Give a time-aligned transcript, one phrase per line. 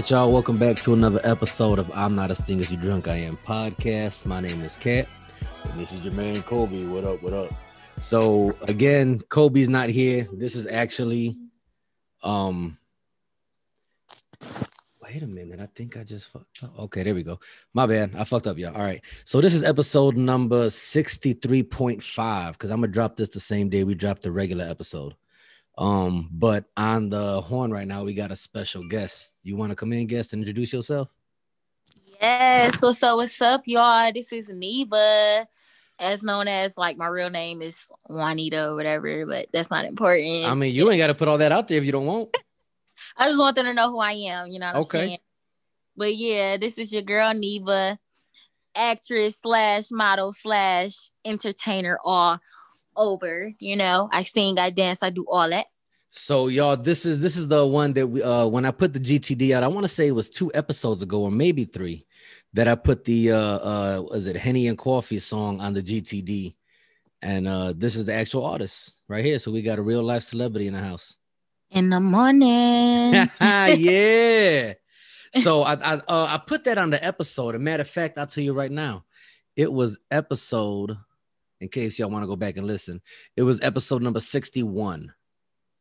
[0.00, 0.32] Right, y'all.
[0.32, 3.34] Welcome back to another episode of I'm Not as Thing as You Drunk I Am
[3.34, 4.24] podcast.
[4.24, 5.06] My name is Kat.
[5.64, 6.86] And this is your man Kobe.
[6.86, 7.22] What up?
[7.22, 7.50] What up?
[8.00, 10.26] So again, Kobe's not here.
[10.32, 11.36] This is actually
[12.22, 12.78] um
[15.02, 15.60] wait a minute.
[15.60, 16.78] I think I just fucked up.
[16.78, 17.38] Okay, there we go.
[17.74, 18.12] My bad.
[18.16, 18.74] I fucked up, y'all.
[18.74, 19.04] All right.
[19.26, 23.94] So this is episode number 63.5 because I'm gonna drop this the same day we
[23.94, 25.14] dropped the regular episode.
[25.80, 29.34] Um, but on the horn right now, we got a special guest.
[29.42, 31.08] You want to come in, guest, and introduce yourself?
[32.20, 32.80] Yes.
[32.82, 33.16] What's up?
[33.16, 34.12] What's up, y'all?
[34.12, 35.48] This is Neva,
[35.98, 37.78] as known as like my real name is
[38.10, 40.44] Juanita or whatever, but that's not important.
[40.44, 42.28] I mean, you ain't got to put all that out there if you don't want.
[43.16, 44.48] I just want them to know who I am.
[44.48, 44.98] You know what Okay.
[44.98, 45.18] I'm saying?
[45.96, 47.96] But yeah, this is your girl Neva,
[48.76, 52.38] actress slash model slash entertainer all
[53.00, 53.52] over.
[53.58, 55.66] You know, I sing, I dance, I do all that.
[56.10, 59.00] So y'all, this is this is the one that we uh when I put the
[59.00, 62.04] GTD out, I want to say it was two episodes ago or maybe three
[62.52, 66.56] that I put the uh uh was it Henny and Coffee song on the GTD.
[67.22, 69.38] And uh this is the actual artist right here.
[69.38, 71.16] So we got a real life celebrity in the house.
[71.70, 73.30] In the morning.
[73.40, 74.74] yeah.
[75.32, 77.54] So I I uh, I put that on the episode.
[77.54, 79.04] A matter of fact, I'll tell you right now,
[79.54, 80.96] it was episode.
[81.60, 83.02] In case y'all want to go back and listen,
[83.36, 85.12] it was episode number sixty-one,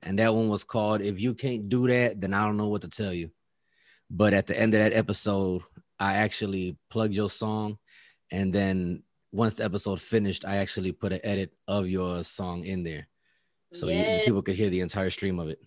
[0.02, 2.82] and that one was called "If You Can't Do That, Then I Don't Know What
[2.82, 3.32] to Tell You."
[4.10, 5.62] But at the end of that episode,
[5.98, 7.78] I actually plugged your song,
[8.30, 12.84] and then once the episode finished, I actually put an edit of your song in
[12.84, 13.08] there,
[13.72, 15.62] so you- people could hear the entire stream of it.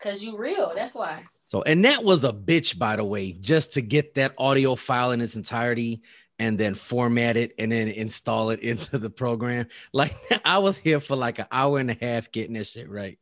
[0.00, 0.72] Cause you real.
[0.76, 1.24] That's why.
[1.46, 5.12] So, and that was a bitch, by the way, just to get that audio file
[5.12, 6.02] in its entirety
[6.38, 9.66] and then format it and then install it into the program.
[9.92, 13.18] Like, I was here for like an hour and a half getting that shit right.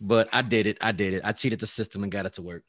[0.00, 0.78] But I did it.
[0.80, 1.22] I did it.
[1.24, 2.62] I cheated the system and got it to work.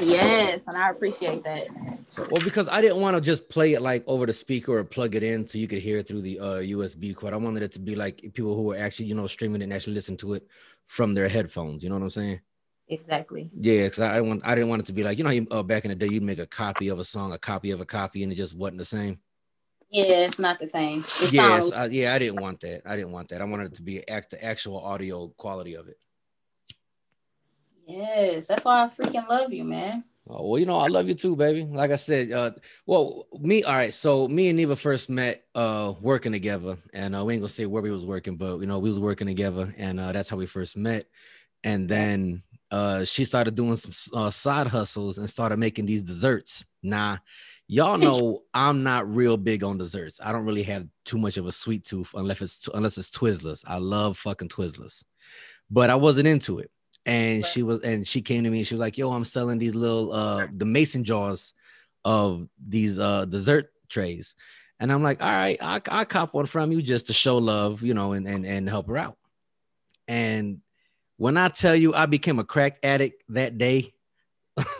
[0.00, 1.66] yes, and I appreciate that.
[2.10, 4.84] So, well, because I didn't want to just play it like over the speaker or
[4.84, 7.34] plug it in so you could hear it through the uh, USB cord.
[7.34, 9.72] I wanted it to be like people who are actually, you know, streaming it and
[9.72, 10.46] actually listen to it
[10.86, 11.82] from their headphones.
[11.82, 12.40] You know what I'm saying?
[12.94, 13.50] Exactly.
[13.60, 15.34] Yeah, because I, I want I didn't want it to be like you know how
[15.34, 17.72] you, uh, back in the day you'd make a copy of a song, a copy
[17.72, 19.18] of a copy, and it just wasn't the same.
[19.90, 21.00] Yeah, it's not the same.
[21.00, 22.82] It Yes, sounds- I, yeah, I didn't want that.
[22.86, 23.40] I didn't want that.
[23.40, 25.98] I wanted it to be act the actual audio quality of it.
[27.86, 30.04] yes, that's why I freaking love you, man.
[30.28, 31.64] Oh well, you know I love you too, baby.
[31.64, 32.52] Like I said, uh,
[32.86, 33.92] well, me, all right.
[33.92, 37.66] So me and Neva first met uh working together, and uh, we ain't gonna say
[37.66, 40.36] where we was working, but you know we was working together, and uh, that's how
[40.36, 41.06] we first met.
[41.62, 46.64] And then uh, she started doing some uh, side hustles and started making these desserts.
[46.82, 47.18] Now,
[47.68, 50.20] y'all know I'm not real big on desserts.
[50.22, 53.64] I don't really have too much of a sweet tooth unless it's unless it's Twizzlers.
[53.66, 55.04] I love fucking Twizzlers,
[55.70, 56.70] but I wasn't into it.
[57.06, 59.58] And she was, and she came to me and she was like, "Yo, I'm selling
[59.58, 61.52] these little uh the mason jars
[62.04, 64.34] of these uh dessert trays."
[64.80, 67.82] And I'm like, "All right, I I cop one from you just to show love,
[67.82, 69.18] you know, and and and help her out."
[70.08, 70.60] And
[71.16, 73.94] when I tell you I became a crack addict that day,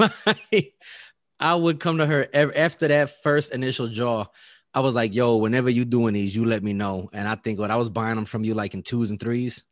[1.41, 4.28] I would come to her after that first initial jar.
[4.73, 7.09] I was like, yo, whenever you doing these, you let me know.
[7.12, 9.65] And I think what I was buying them from you like in twos and threes.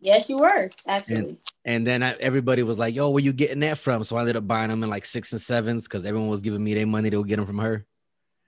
[0.00, 1.38] Yes, you were actually.
[1.64, 4.04] And then I, everybody was like, yo, where you getting that from?
[4.04, 6.62] So I ended up buying them in like six and sevens because everyone was giving
[6.62, 7.08] me their money.
[7.08, 7.86] They would get them from her.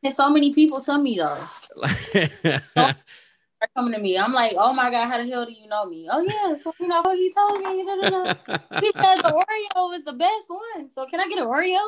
[0.04, 1.34] And so many people tell me though.
[3.74, 4.18] Coming to me.
[4.18, 6.08] I'm like, oh my god, how the hell do you know me?
[6.10, 7.84] Oh yeah, so you know what he told me.
[7.84, 8.80] da, da, da.
[8.80, 10.88] He said the Oreo was the best one.
[10.90, 11.80] So can I get an Oreo?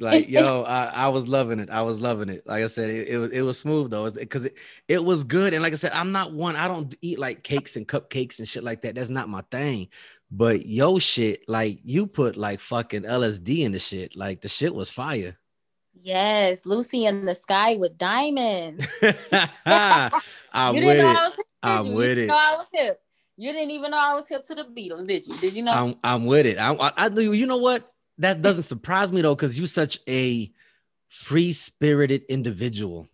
[0.00, 3.08] like yo I, I was loving it i was loving it like i said it,
[3.08, 4.56] it was it was smooth though because it,
[4.88, 7.76] it was good and like i said i'm not one i don't eat like cakes
[7.76, 9.88] and cupcakes and shit like that that's not my thing
[10.30, 14.74] but yo shit like you put like fucking lsd in the shit like the shit
[14.74, 15.38] was fire
[16.04, 18.86] Yes, Lucy in the sky with diamonds.
[19.66, 21.46] i'm you with it I was hip.
[21.46, 21.94] did I'm you?
[21.94, 22.30] with it.
[22.30, 23.00] I was hip.
[23.38, 25.34] You didn't even know I was hip to the Beatles, did you?
[25.38, 25.72] Did you know?
[25.72, 29.34] I'm, I'm with it I, I, do you know what that doesn't surprise me though
[29.34, 30.52] because you're such a
[31.08, 33.08] free-spirited individual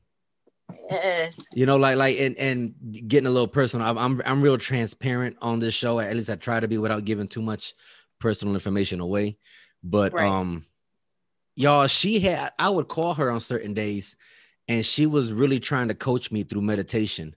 [0.91, 1.45] yes.
[1.55, 2.75] you know like like and and
[3.07, 6.35] getting a little personal I'm, I'm i'm real transparent on this show at least i
[6.37, 7.75] try to be without giving too much
[8.19, 9.37] personal information away
[9.83, 10.27] but Right.
[10.29, 10.65] um
[11.61, 14.17] y'all she had i would call her on certain days
[14.69, 17.35] and she was really trying to coach me through meditation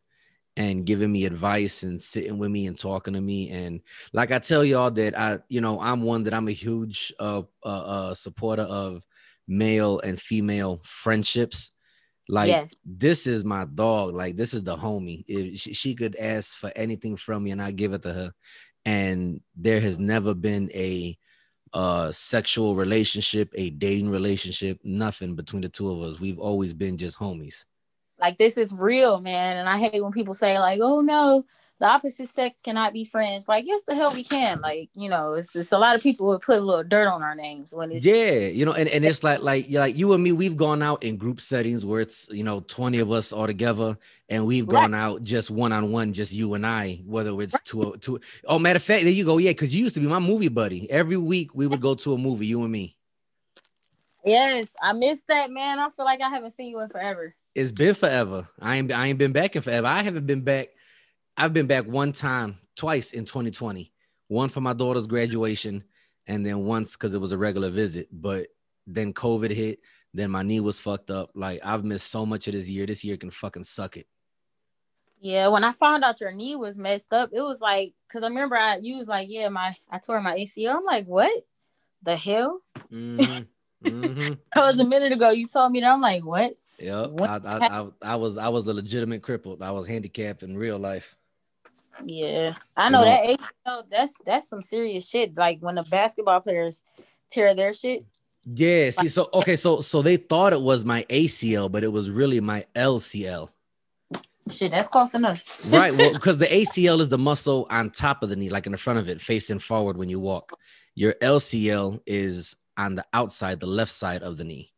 [0.56, 3.50] and giving me advice and sitting with me and talking to me.
[3.50, 3.81] And
[4.14, 7.42] like i tell y'all that i you know i'm one that i'm a huge uh
[7.66, 9.02] uh, uh supporter of
[9.48, 11.72] male and female friendships.
[12.30, 12.75] Like yes.
[12.86, 14.14] this is my dog.
[14.14, 15.25] Like this is the homie.
[15.28, 18.31] If she, she could ask for anything from me and i give it to her.
[18.86, 21.18] And there has never been a
[21.74, 26.20] uh sexual relationship, a dating relationship, nothing between the two of us.
[26.20, 27.66] We've always been just homies.
[28.20, 29.58] Like this is real, man.
[29.58, 31.46] And I hate when people say like, "Oh no,
[31.84, 34.62] the opposite sex cannot be friends." Like, yes, the hell we can.
[34.62, 37.24] Like, you know, it's it's a lot of people who put a little dirt on
[37.24, 40.24] our names when it's Yeah, you know, and, and it's like like like you and
[40.24, 43.48] me, we've gone out in group settings where it's you know 20 of us all
[43.48, 43.98] together,
[44.30, 44.70] and we've Right.
[44.70, 48.20] gone out just one on one, just you and I, whether it's to a to
[48.48, 49.38] oh matter of fact, there you go.
[49.38, 50.90] Yeah, because you used to be my movie buddy.
[50.92, 52.98] Every week we would go to a movie, you and me.
[54.26, 55.80] Yes, I missed that, man.
[55.80, 57.36] I feel like I haven't seen you in forever.
[57.56, 58.48] It's been forever.
[58.60, 59.88] I ain't I ain't been back in forever.
[59.88, 60.70] I haven't been back.
[61.38, 63.92] I've been back one time, twice in 2020.
[64.28, 65.84] One for my daughter's graduation,
[66.28, 68.08] and then once because it was a regular visit.
[68.12, 68.48] But
[68.88, 69.80] then COVID hit.
[70.14, 71.32] Then my knee was fucked up.
[71.34, 72.86] Like I've missed so much of this year.
[72.86, 74.08] This year can fucking suck it.
[75.20, 78.28] Yeah, when I found out your knee was messed up, it was like because I
[78.28, 80.76] remember I you was like, yeah, my I tore my ACL.
[80.76, 81.32] I'm like, what
[82.02, 82.62] the hell?
[82.92, 83.48] Mhm.
[83.84, 84.38] Mhm.
[84.56, 85.32] That was a minute ago.
[85.32, 85.92] You told me that.
[85.92, 86.56] I'm like, what?
[86.80, 87.10] Yep.
[87.12, 89.62] What I, I, I, I was I was a legitimate crippled.
[89.62, 91.16] I was handicapped in real life.
[92.04, 93.84] Yeah, I know that ACL.
[93.90, 95.36] That's that's some serious shit.
[95.38, 96.84] Like when the basketball players
[97.30, 98.04] tear their shit.
[98.45, 98.90] Yeah.
[98.90, 102.40] See, so okay, so so they thought it was my ACL, but it was really
[102.40, 103.50] my LCL.
[104.51, 105.72] Shit, that's close enough.
[105.72, 108.74] right well because the acl is the muscle on top of the knee like in
[108.74, 110.60] the front of it facing forward when you walk
[110.96, 114.69] your lcl is on the outside the left side of the knee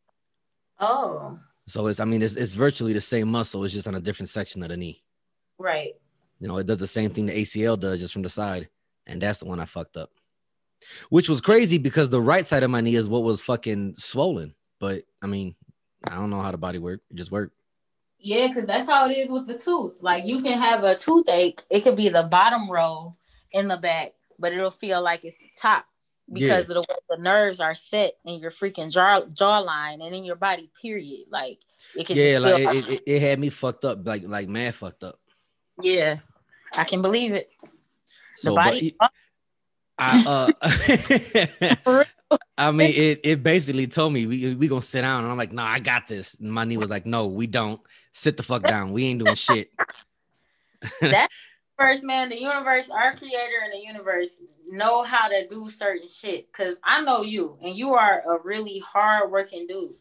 [0.80, 4.00] Oh, so it's i mean it's, it's virtually the same muscle it's just on a
[4.00, 5.02] different section of the knee
[5.58, 5.94] right.
[6.40, 8.70] You know it does the same thing the acl does just from the side
[9.08, 10.10] and that's the one i fucked up
[11.10, 14.54] which was crazy because the right side of my knee is what was fucking swollen
[14.80, 15.56] but i mean
[16.08, 17.56] i don't know how the body work it just worked
[18.20, 19.96] Yeah, because that's how it is with the tooth.
[20.02, 21.62] Like you can have a toothache.
[21.70, 23.16] It could be the bottom row
[23.52, 25.86] in the back, but it'll feel like it's the top
[26.32, 30.24] because of the way the nerves are set in your freaking jaw jawline and in
[30.24, 30.72] your body.
[30.82, 31.28] Period.
[31.30, 31.60] Like
[31.96, 32.16] it can.
[32.18, 35.04] yeah just like feel it, it, it had me fucked up like like mad fucked
[35.04, 35.20] up
[35.82, 36.20] yeah,
[36.76, 37.50] I can believe it.
[37.62, 37.70] The
[38.38, 38.96] so body.
[39.98, 40.52] I
[41.88, 42.06] uh
[42.58, 45.54] I mean it it basically told me we we gonna sit down and I'm like,
[45.54, 46.36] no, I got this.
[46.36, 47.80] And my knee was like, no, we don't.
[48.12, 48.92] Sit the fuck down.
[48.92, 49.72] We ain't doing shit.
[51.78, 56.52] First, man, the universe, our creator in the universe, know how to do certain shit.
[56.54, 59.92] Cause I know you, and you are a really hard working dude.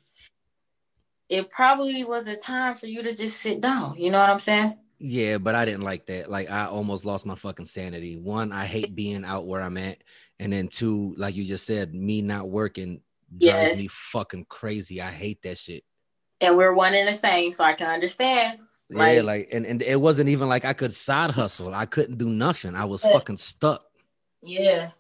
[1.29, 3.97] It probably was a time for you to just sit down.
[3.99, 4.79] You know what I'm saying?
[5.06, 6.31] Yeah, but I didn't like that.
[6.31, 8.17] Like I almost lost my fucking sanity.
[8.17, 9.99] One, I hate being out where I'm at.
[10.39, 13.03] And then two, like you just said, me not working
[13.39, 13.82] drives Yes.
[13.82, 15.03] me fucking crazy.
[15.03, 15.84] I hate that shit.
[16.41, 18.61] And we're one and the same, so I can understand.
[18.89, 21.75] yeah, Like- like and, and it wasn't even like I could side hustle.
[21.75, 22.75] I couldn't do nothing.
[22.75, 23.13] I was Yeah.
[23.13, 23.84] fucking stuck.
[24.43, 24.93] Yeah,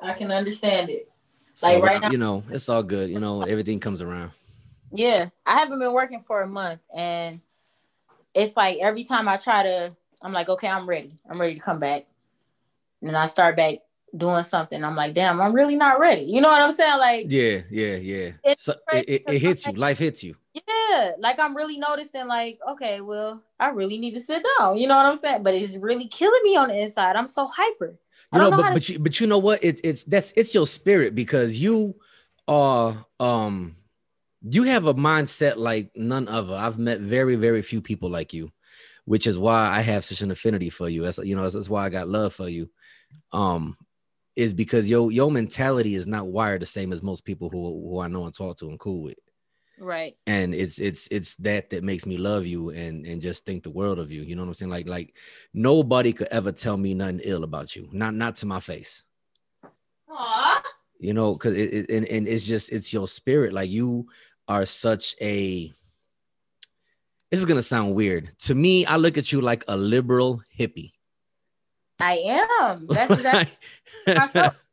[0.00, 1.10] I can understand it.
[1.52, 3.10] So, Like, right now- you know, it's all good.
[3.10, 4.30] You know, everything comes around.
[4.90, 7.42] Yeah, I haven't been working for a month, and
[8.34, 11.10] it's like every time I try to, I'm like, okay, I'm ready.
[11.28, 12.06] I'm ready to come back.
[13.00, 13.78] And then I start back
[14.16, 14.82] doing something.
[14.84, 16.22] I'm like, damn, I'm really not ready.
[16.22, 16.98] You know what I'm saying?
[16.98, 18.30] Like, Yeah, yeah, yeah.
[18.44, 19.72] It's So it, it, it hits you.
[19.74, 20.36] Life hits you.
[20.54, 24.76] yeah, like I'm really noticing, like, okay, well, I really need to sit down.
[24.78, 25.42] You know what I'm saying?
[25.42, 27.16] But it's really killing me on the inside.
[27.16, 27.98] I'm so hyper.
[28.32, 29.62] You know, know but to- but you but you know what?
[29.62, 31.96] It's it's that's it's your spirit because you
[32.48, 33.76] are um
[34.42, 36.54] you have a mindset like none other.
[36.54, 38.50] I've met very very few people like you,
[39.04, 41.02] which is why I have such an affinity for you.
[41.02, 42.70] That's you know that's, that's why I got love for you.
[43.32, 43.76] Um,
[44.36, 48.00] is because your your mentality is not wired the same as most people who who
[48.00, 49.18] I know and talk to and cool with.
[49.78, 50.14] Right.
[50.28, 53.70] and it's it's it's that that makes me love you and and just think the
[53.70, 55.16] world of you you know what i'm saying like like
[55.54, 59.02] nobody could ever tell me nothing ill about you not not to my face
[60.08, 60.62] Aw.
[61.00, 64.06] you know because it, it and, and it's just it's your spirit like you
[64.48, 65.72] are such a
[67.30, 70.92] this is gonna sound weird to me i look at you like a liberal hippie
[72.02, 72.86] I am.
[72.86, 73.56] That's exactly
[74.06, 74.56] myself.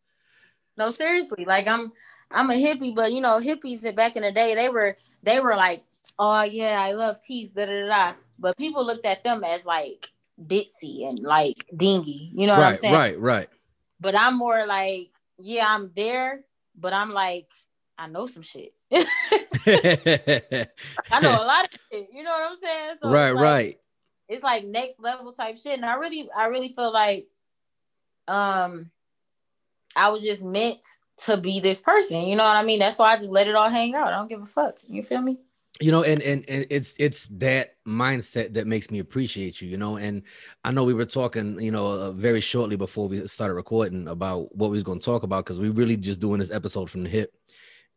[0.77, 1.43] No, seriously.
[1.43, 1.91] Like I'm
[2.31, 5.57] I'm a hippie, but you know, hippies back in the day, they were they were
[5.57, 5.83] like,
[6.17, 7.87] Oh yeah, I love peace, da da da.
[7.87, 8.13] da.
[8.39, 10.07] But people looked at them as like
[10.41, 12.31] ditzy and like dingy.
[12.33, 12.93] You know what I'm saying?
[12.93, 13.49] right right
[13.99, 16.45] But I'm more like, yeah, I'm there,
[16.79, 17.49] but I'm like,
[17.99, 18.71] I know some shit.
[21.11, 22.07] I know a lot of shit.
[22.13, 22.95] You know what I'm saying?
[23.01, 23.75] So it's right like- right
[24.29, 25.73] it's like next level type shit.
[25.73, 27.27] And I really, I really feel like
[28.27, 28.91] um
[29.95, 30.79] I was just meant
[31.25, 32.21] to be this person.
[32.21, 32.79] You know what I mean?
[32.79, 34.13] That's why I just let it all hang out.
[34.13, 34.77] I don't give a fuck.
[34.87, 35.39] You feel me?
[35.81, 39.77] you know and, and and it's it's that mindset that makes me appreciate you you
[39.77, 40.23] know and
[40.65, 44.53] i know we were talking you know uh, very shortly before we started recording about
[44.53, 47.03] what we was going to talk about because we really just doing this episode from
[47.03, 47.33] the hip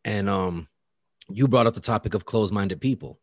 [0.05, 0.67] and um
[1.29, 3.19] you brought up the topic of closed-minded people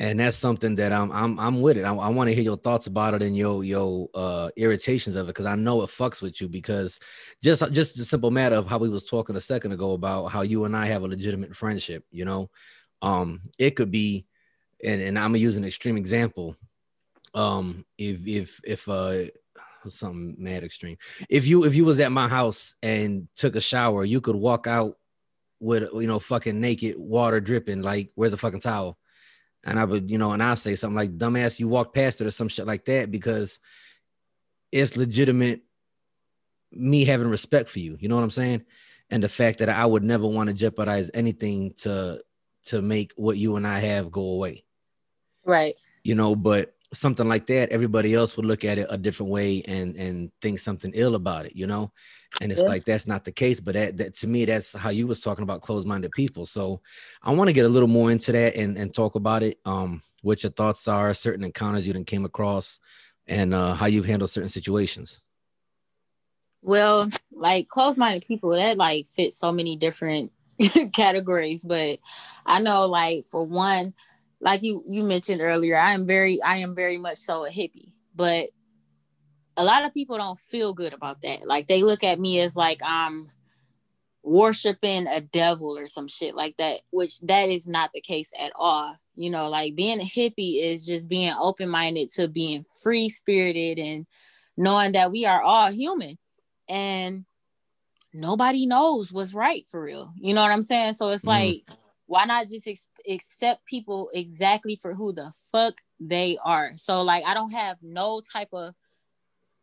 [0.00, 1.84] and that's something that I'm I'm I'm with it.
[1.84, 5.26] I, I want to hear your thoughts about it and your your uh, irritations of
[5.26, 6.98] it because I know it fucks with you because
[7.44, 10.40] just just the simple matter of how we was talking a second ago about how
[10.40, 12.04] you and I have a legitimate friendship.
[12.10, 12.50] You know,
[13.02, 14.24] um, it could be,
[14.82, 16.56] and and I'm gonna use an extreme example.
[17.34, 19.24] Um, if if if uh
[19.84, 20.96] something mad extreme,
[21.28, 24.66] if you if you was at my house and took a shower, you could walk
[24.66, 24.96] out
[25.60, 28.98] with you know fucking naked water dripping like where's the fucking towel
[29.64, 32.26] and I would, you know, and I'll say something like, dumbass, you walk past it
[32.26, 33.60] or some shit like that because
[34.72, 35.62] it's legitimate
[36.72, 37.96] me having respect for you.
[38.00, 38.64] You know what I'm saying?
[39.10, 42.22] And the fact that I would never want to jeopardize anything to
[42.66, 44.64] to make what you and I have go away.
[45.44, 45.74] Right.
[46.04, 49.62] You know, but something like that, everybody else would look at it a different way
[49.66, 51.92] and and think something ill about it, you know.
[52.40, 52.68] And it's yeah.
[52.68, 55.42] like that's not the case, but that, that to me, that's how you was talking
[55.42, 56.46] about closed-minded people.
[56.46, 56.80] So
[57.22, 59.58] I want to get a little more into that and and talk about it.
[59.64, 62.80] Um, what your thoughts are, certain encounters you didn't came across,
[63.26, 65.20] and uh, how you've handled certain situations.
[66.62, 70.32] Well, like closed-minded people, that like fit so many different
[70.92, 71.98] categories, but
[72.44, 73.94] I know like for one
[74.40, 77.92] like you you mentioned earlier, I am very I am very much so a hippie,
[78.14, 78.50] but
[79.56, 81.46] a lot of people don't feel good about that.
[81.46, 83.30] Like they look at me as like I'm
[84.22, 88.52] worshiping a devil or some shit like that, which that is not the case at
[88.54, 88.96] all.
[89.14, 93.78] You know, like being a hippie is just being open minded to being free spirited
[93.78, 94.06] and
[94.56, 96.16] knowing that we are all human
[96.68, 97.24] and
[98.12, 100.12] nobody knows what's right for real.
[100.16, 100.94] You know what I'm saying?
[100.94, 101.28] So it's mm.
[101.28, 101.62] like
[102.10, 106.72] why not just ex- accept people exactly for who the fuck they are?
[106.74, 108.74] So like i don't have no type of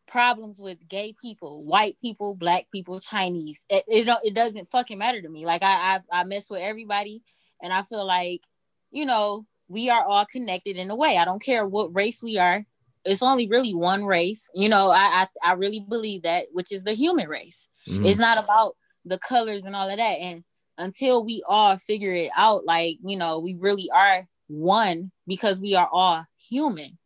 [0.08, 3.66] problems with gay people white people black people chinese.
[3.70, 5.46] It, it, it doesn't fucking matter to me.
[5.46, 7.22] Like I, I i mess with everybody
[7.62, 8.44] and i feel like
[8.92, 11.18] you know we are all connected in a way.
[11.18, 12.63] I don't care what race we are.
[13.04, 14.50] It's only really one race.
[14.56, 17.68] You know i i, I really believe that which is the human race.
[17.89, 18.06] Mm-hmm.
[18.06, 20.20] it's not about the colors and all of that.
[20.22, 20.46] And
[20.77, 25.75] until we all figure it out, like, you know, we really are one because we
[25.75, 26.98] are all human.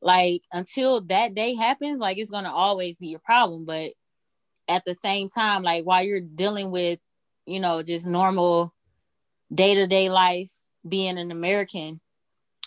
[0.00, 3.64] Like, until that day happens, like, it's going to always be a problem.
[3.64, 3.92] But
[4.68, 6.98] at the same time, like, while you're dealing with,
[7.46, 8.74] you know, just normal
[9.52, 10.50] day to day life,
[10.88, 12.00] being an American,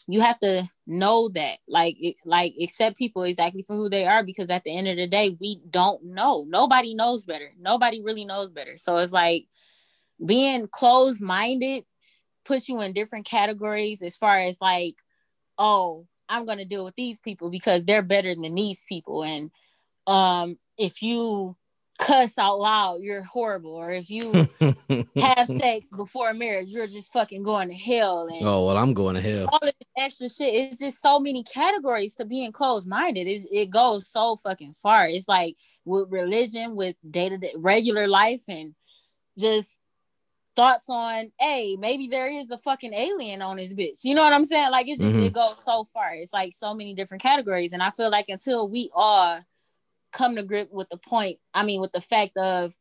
[0.07, 4.23] you have to know that like it, like accept people exactly for who they are
[4.23, 8.25] because at the end of the day we don't know nobody knows better nobody really
[8.25, 9.47] knows better so it's like
[10.23, 11.83] being closed minded
[12.45, 14.95] puts you in different categories as far as like,
[15.57, 19.23] oh, I'm gonna deal with these people because they're better than these people.
[19.23, 19.51] And
[20.07, 21.55] um, if you
[21.97, 23.71] cuss out loud, you're horrible.
[23.71, 24.47] Or if you
[25.17, 28.27] have sex before marriage, you're just fucking going to hell.
[28.27, 29.49] And oh well, I'm going to hell.
[29.51, 30.53] All this extra shit.
[30.53, 33.27] It's just so many categories to being closed minded.
[33.27, 35.07] It goes so fucking far.
[35.07, 35.55] It's like
[35.85, 38.75] with religion, with day to day regular life, and
[39.37, 39.79] just
[40.55, 44.03] thoughts on, hey, maybe there is a fucking alien on this bitch.
[44.03, 44.71] You know what I'm saying?
[44.71, 45.25] Like it's just mm-hmm.
[45.25, 46.13] it goes so far.
[46.13, 47.73] It's like so many different categories.
[47.73, 49.41] And I feel like until we all
[50.11, 52.73] come to grip with the point, I mean, with the fact of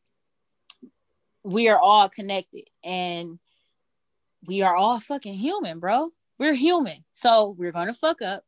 [1.43, 3.38] we are all connected and
[4.47, 6.11] we are all fucking human, bro.
[6.38, 7.04] We're human.
[7.12, 8.45] So we're gonna fuck up.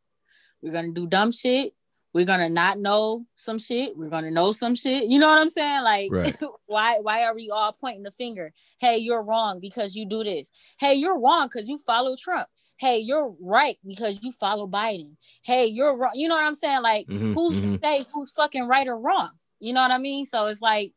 [0.62, 1.74] We're gonna do dumb shit
[2.16, 3.94] we're gonna not know some shit.
[3.94, 5.04] We're gonna know some shit.
[5.04, 5.82] You know what i'm saying?
[5.82, 6.34] Like right.
[6.66, 8.54] why why are we all pointing the finger?
[8.80, 10.50] Hey you're wrong because you do this.
[10.80, 12.48] Hey you're wrong because you follow trump.
[12.78, 15.16] Hey you're right because you follow biden.
[15.44, 16.12] Hey you're wrong.
[16.14, 16.80] You know what i'm saying?
[16.80, 17.74] Like mm-hmm, who's mm-hmm.
[17.74, 19.28] to say who's fucking right or wrong?
[19.60, 20.24] You know what i mean?
[20.24, 20.92] So it's like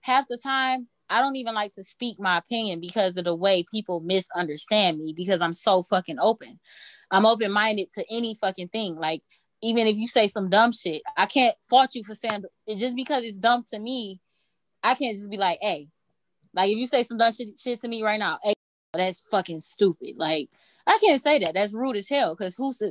[0.00, 3.64] half the time I don't even like to speak my opinion because of the way
[3.70, 6.58] people misunderstand me because I'm so fucking open.
[7.10, 8.96] I'm open minded to any fucking thing.
[8.96, 9.22] Like
[9.64, 12.94] even if you say some dumb shit, I can't fault you for saying it just
[12.94, 14.20] because it's dumb to me.
[14.82, 15.88] I can't just be like, hey,
[16.52, 18.52] like if you say some dumb shit, shit to me right now, hey,
[18.92, 20.16] that's fucking stupid.
[20.18, 20.50] Like
[20.86, 21.54] I can't say that.
[21.54, 22.36] That's rude as hell.
[22.36, 22.82] Cause who's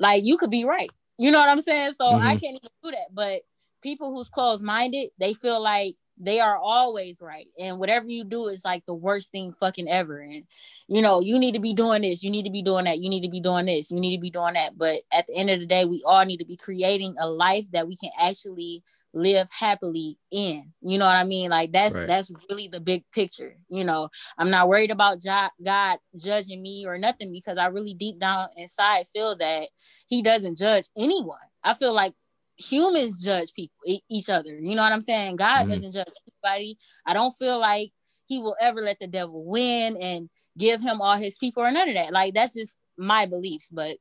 [0.00, 0.90] like you could be right.
[1.18, 1.92] You know what I'm saying?
[1.92, 2.26] So mm-hmm.
[2.26, 3.08] I can't even do that.
[3.12, 3.42] But
[3.82, 7.46] people who's closed minded, they feel like they are always right.
[7.58, 10.18] And whatever you do is like the worst thing fucking ever.
[10.18, 10.44] And
[10.88, 12.22] you know you need to be doing this.
[12.22, 12.98] You need to be doing that.
[12.98, 13.90] You need to be doing this.
[13.90, 14.76] You need to be doing that.
[14.76, 17.66] But at the end of the day we all need to be creating a life
[17.72, 20.72] that we can actually live happily in.
[20.80, 21.50] You know what i mean?
[21.50, 22.06] Like that's right.
[22.06, 24.08] that's really the big picture you know?
[24.38, 25.18] I'm not worried about
[25.64, 29.68] god judging me or nothing because i really deep down inside feel that
[30.08, 31.38] he doesn't judge anyone.
[31.62, 32.14] I feel like
[32.56, 33.74] humans judge people
[34.08, 35.36] each other you know what i'm saying?
[35.36, 35.70] God mm-hmm.
[35.70, 36.12] doesn't judge
[36.44, 36.78] anybody.
[37.04, 37.90] I don't feel like
[38.26, 41.88] he will ever let the devil win and give him all his people or none
[41.88, 42.12] of that.
[42.12, 43.96] Like that's just my beliefs but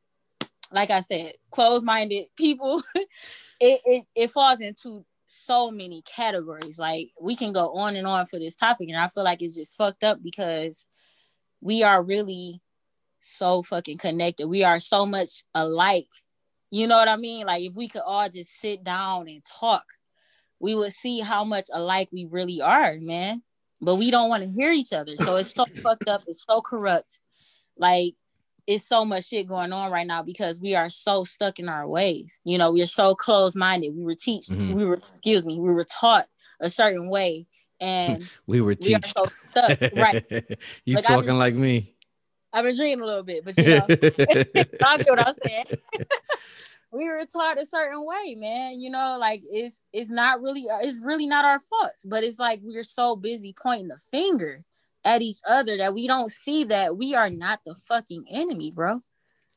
[0.71, 2.79] like i said closed-minded people
[3.59, 6.77] it, it it falls into so many categories.
[6.77, 9.55] Like we can go on and on for this topic and i feel like it's
[9.55, 10.87] just fucked up because
[11.61, 12.61] we are really
[13.19, 14.47] so fucking connected.
[14.47, 16.09] We are so much alike
[16.73, 17.45] you know what I mean?
[17.45, 19.85] Like if we could all just sit down and talk,
[20.59, 23.43] we would see how much alike we really are, man.
[23.79, 25.15] But we don't want to hear each other.
[25.15, 26.23] So it's so fucked up.
[26.25, 27.19] It's so corrupt.
[27.77, 28.15] Like
[28.65, 31.87] it's so much shit going on right now because we are so stuck in our
[31.87, 32.39] ways.
[32.43, 33.93] You know, we are so closed minded.
[33.95, 34.73] We were teach, mm-hmm.
[34.73, 36.25] we were, excuse me, we were taught
[36.59, 37.45] a certain way,
[37.79, 39.13] and we were we teach.
[39.15, 39.79] so stuck.
[39.95, 40.25] Right?
[40.85, 41.93] you like, talking been, like me?
[42.51, 45.65] I've been dreaming a little bit, but you know, I get what I'm saying
[46.93, 48.79] we were taught a certain way, man.
[48.79, 52.39] You know, like it's it's not really uh, it's really not our faults, but it's
[52.39, 54.63] like we're so busy pointing the finger
[55.03, 59.01] at each other that we don't see that we are not the fucking enemy, bro.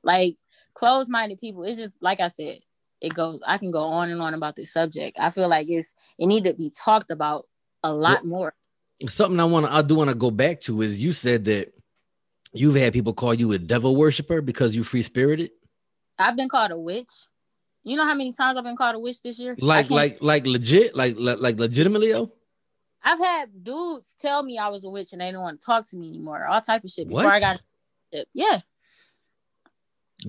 [0.03, 0.37] Like
[0.75, 2.59] closed-minded people, it's just like I said,
[3.01, 3.41] it goes.
[3.47, 5.19] I can go on and on about this subject.
[5.21, 7.47] I feel like it's it need to be talked about
[7.85, 8.55] a lot well, more.
[9.07, 11.75] Something I want to I do want to go back to is you said that
[12.55, 15.51] you've had people call you a devil worshiper because you free spirited.
[16.19, 17.11] I've been called a witch.
[17.85, 19.55] You know how many times I've been called a witch this year?
[19.59, 22.33] Like, like, like legit, like, like, like legitimately, yo.
[23.03, 25.89] I've had dudes tell me I was a witch and they don't want to talk
[25.91, 26.45] to me anymore.
[26.47, 27.35] All type of shit before what?
[27.35, 27.63] I got.
[28.35, 28.59] Yeah.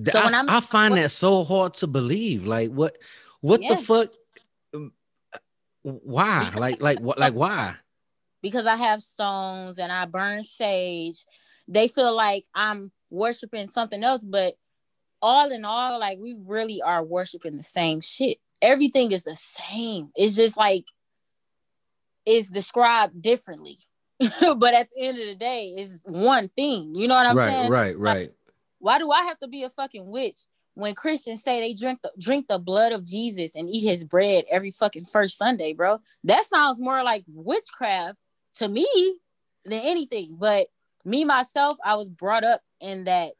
[0.04, 2.46] So I, when I'm, I find what, that so hard to believe.
[2.46, 2.96] Like, what,
[3.40, 3.74] what yeah.
[3.74, 4.08] the fuck?
[5.82, 6.48] Why?
[6.54, 7.18] like, like, what?
[7.18, 7.74] Like, why?
[8.42, 11.24] Because I have stones and I burn sage.
[11.66, 14.54] They feel like I'm worshiping something else, but
[15.22, 18.38] all in all, like we really are worshiping the same shit.
[18.60, 20.10] Everything is the same.
[20.16, 20.84] It's just like
[22.26, 23.78] it's described differently.
[24.20, 26.94] but at the end of the day, it's one thing.
[26.94, 27.70] You know what I'm right, saying?
[27.70, 28.32] Right, right, right.
[28.78, 30.36] why do I have to be a fucking witch
[30.74, 34.44] when Christians say they drink the drink the blood of Jesus and eat his bread
[34.50, 35.98] every fucking first Sunday, bro?
[36.24, 38.18] That sounds more like witchcraft
[38.56, 38.86] to me
[39.64, 40.36] than anything.
[40.38, 40.66] But
[41.04, 43.32] me myself, I was brought up in that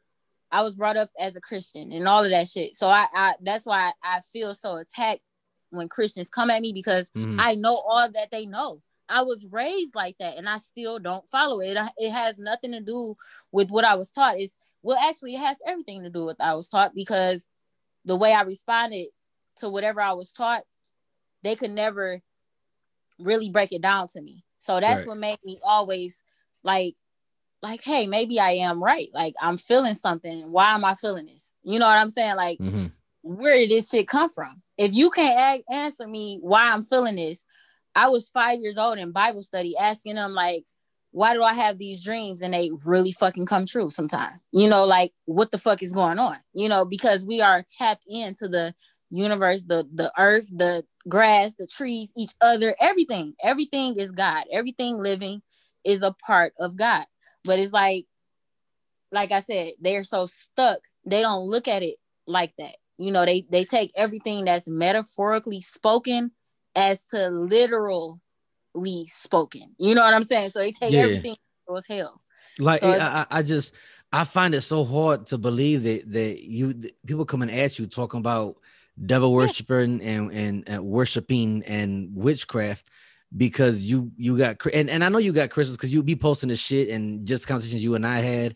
[0.51, 2.75] I was brought up as a Christian and all of that shit.
[2.75, 5.21] So I, I that's why I feel so attacked
[5.69, 7.39] when Christians come at me because mm-hmm.
[7.39, 8.81] I know all that they know.
[9.07, 11.77] I was raised like that and I still don't follow it.
[11.97, 13.15] It has nothing to do
[13.51, 14.39] with what I was taught.
[14.39, 17.47] It's well actually it has everything to do with I was taught because
[18.05, 19.07] the way I responded
[19.57, 20.63] to whatever I was taught,
[21.43, 22.21] they could never
[23.19, 24.43] really break it down to me.
[24.57, 25.07] So that's right.
[25.07, 26.23] what made me always
[26.63, 26.95] like
[27.61, 29.09] like, hey, maybe I am right.
[29.13, 30.51] Like, I'm feeling something.
[30.51, 31.51] Why am I feeling this?
[31.63, 32.35] You know what I'm saying?
[32.35, 32.87] Like, mm-hmm.
[33.21, 34.61] where did this shit come from?
[34.77, 37.43] If you can't answer me why I'm feeling this,
[37.95, 40.63] I was five years old in Bible study asking them, like,
[41.11, 44.41] why do I have these dreams and they really fucking come true sometimes?
[44.51, 46.37] You know, like, what the fuck is going on?
[46.53, 48.73] You know, because we are tapped into the
[49.09, 53.33] universe, the the earth, the grass, the trees, each other, everything.
[53.43, 54.43] Everything is God.
[54.51, 55.41] Everything living
[55.83, 57.05] is a part of God.
[57.43, 58.05] But it's like,
[59.11, 60.79] like I said, they're so stuck.
[61.05, 61.95] They don't look at it
[62.27, 62.75] like that.
[62.97, 66.31] You know, they they take everything that's metaphorically spoken
[66.75, 68.19] as to literally
[69.05, 69.75] spoken.
[69.77, 70.51] You know what I'm saying?
[70.51, 71.01] So they take yeah.
[71.01, 71.35] everything
[71.75, 72.21] as hell.
[72.59, 73.73] Like so I, I just
[74.11, 76.73] I find it so hard to believe that that you
[77.05, 78.57] people come and ask you talking about
[79.05, 80.09] devil worshiping yeah.
[80.09, 82.89] and, and and worshiping and witchcraft
[83.35, 86.49] because you you got and, and I know you got Christmas because you be posting
[86.49, 88.55] this shit and just conversations you and I had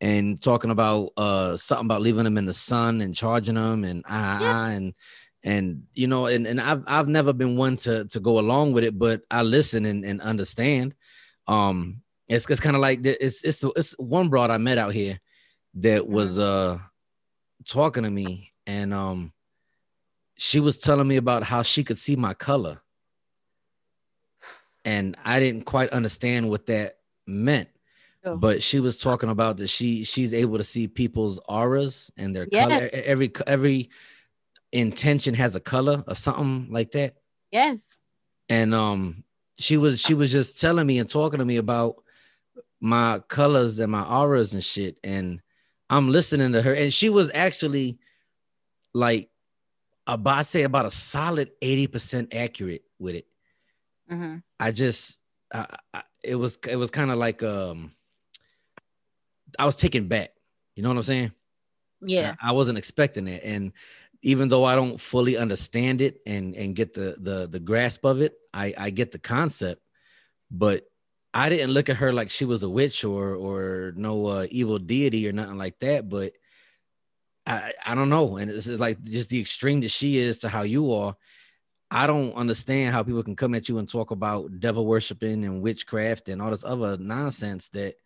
[0.00, 4.04] and talking about uh something about leaving them in the sun and charging them and
[4.08, 4.52] ah, yeah.
[4.52, 4.94] Ah, and
[5.44, 8.84] and you know and, and I've I've never been one to to go along with
[8.84, 10.94] it but I listen and, and understand
[11.48, 14.94] um it's, it's kind of like it's it's the, it's one broad I met out
[14.94, 15.20] here
[15.74, 16.12] that mm-hmm.
[16.12, 16.78] was uh
[17.66, 19.32] talking to me and um
[20.36, 22.80] she was telling me about how she could see my color
[24.84, 27.68] and I didn't quite understand what that meant.
[28.24, 28.36] Oh.
[28.36, 32.46] But she was talking about that she she's able to see people's auras and their
[32.50, 32.68] yes.
[32.68, 32.90] color.
[32.92, 33.90] Every every
[34.70, 37.16] intention has a color or something like that.
[37.50, 37.98] Yes.
[38.48, 39.24] And um
[39.58, 42.02] she was she was just telling me and talking to me about
[42.80, 44.98] my colors and my auras and shit.
[45.02, 45.40] And
[45.90, 47.98] I'm listening to her, and she was actually
[48.94, 49.30] like
[50.06, 53.26] about I say about a solid 80% accurate with it.
[54.10, 54.38] Mm-hmm.
[54.62, 55.18] I just
[55.52, 57.92] I, I, it was it was kind of like um
[59.58, 60.30] I was taken back.
[60.76, 61.32] You know what I'm saying?
[62.00, 62.34] Yeah.
[62.40, 63.42] I, I wasn't expecting it.
[63.44, 63.72] And
[64.22, 68.22] even though I don't fully understand it and and get the the the grasp of
[68.22, 69.82] it, I I get the concept,
[70.48, 70.84] but
[71.34, 74.78] I didn't look at her like she was a witch or or no uh, evil
[74.78, 76.08] deity or nothing like that.
[76.08, 76.34] But
[77.46, 80.48] I I don't know, and it's, it's like just the extreme that she is to
[80.48, 81.16] how you are.
[81.94, 85.60] I don't understand how people can come at you and talk about devil worshiping and
[85.60, 87.96] witchcraft and all this other nonsense that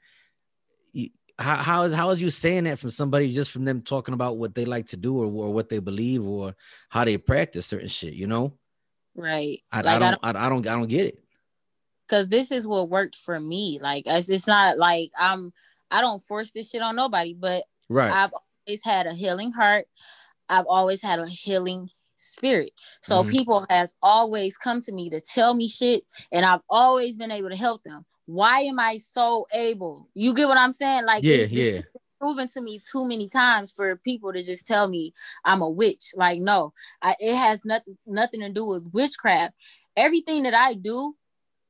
[0.93, 4.13] you, how, how is how is you saying that from somebody just from them talking
[4.13, 6.57] about what they like to do or, or what they believe or
[6.89, 8.55] how they practice certain shit, you know?
[9.15, 9.61] Right.
[9.71, 11.19] I, Like, I I don't I, I don't I don't get it.
[12.09, 13.79] because this is what worked for me.
[13.81, 15.53] Like it's, it's not like I'm
[15.93, 18.11] I don't force this shit on nobody, but Right.
[18.11, 18.33] I've
[18.67, 19.87] always had a healing heart.
[20.49, 21.89] I've always had a healing
[22.27, 22.73] spirit.
[23.03, 23.31] So Mhm.
[23.31, 27.51] people has always come to me to tell me shit, and I've always been able
[27.51, 28.05] to help them.
[28.27, 30.09] Why am I so able?
[30.15, 31.05] You get what I'm saying?
[31.05, 31.81] Like yeah, yeah.
[32.21, 35.13] proven to me too many times for people to just tell me
[35.45, 36.13] I'm a witch.
[36.17, 39.55] Like no, I, it has nothing nothing to do with witchcraft.
[39.97, 41.15] Everything that I do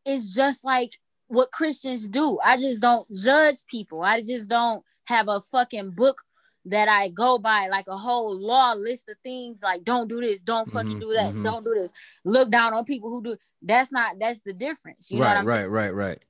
[0.04, 0.92] is just like
[1.28, 2.38] what Christians do.
[2.44, 4.02] I just don't judge people.
[4.02, 6.22] I just don't have a fucking book
[6.66, 10.42] that I go by, like a whole law list of things like don't do this,
[10.42, 11.42] don't fucking Mhm, do that, mhm.
[11.42, 11.92] don't do this.
[12.24, 15.10] Look down on people who do that's not that's the difference.
[15.10, 15.70] You know right, what I'm right, saying?
[15.70, 16.22] right, right.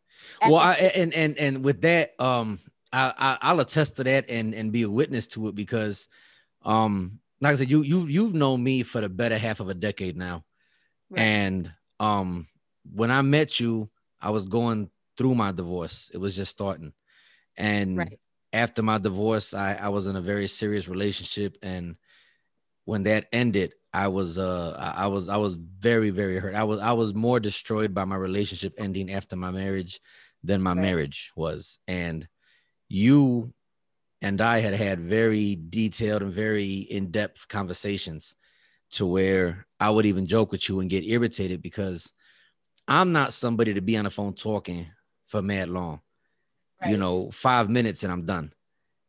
[0.43, 2.61] At Well, the- I and and and with that, um,
[2.93, 6.09] I, I I'll attest to that and and be a witness to it because,
[6.63, 9.75] um, like I said, you you you've known me for the better half of a
[9.75, 10.45] decade now,
[11.11, 11.21] Right.
[11.21, 12.47] and um,
[12.95, 16.11] when I met you, I was going through my divorce.
[16.15, 16.93] It was just starting,
[17.57, 18.19] and Right.
[18.57, 21.97] After my divorce, I I was in a very serious relationship, and
[22.85, 26.55] when that ended, I was uh I I was I was very very hurt.
[26.55, 30.01] I was I was more destroyed by my relationship ending after my marriage
[30.45, 30.81] than my Right.
[30.83, 31.79] marriage was.
[31.89, 32.29] And
[32.89, 33.55] you
[34.23, 38.35] and I had had very detailed and very in-depth conversations
[38.93, 42.13] to where I would even joke with you and get irritated because
[42.89, 44.89] I'm not somebody to be on the phone talking
[45.29, 46.01] for mad long.
[46.85, 48.53] You know, 5 minutes and I'm done.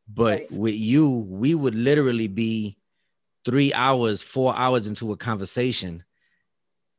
[0.07, 0.51] But Right.
[0.51, 2.77] with you, we would literally be
[3.43, 6.03] three hours, four hours into a conversation.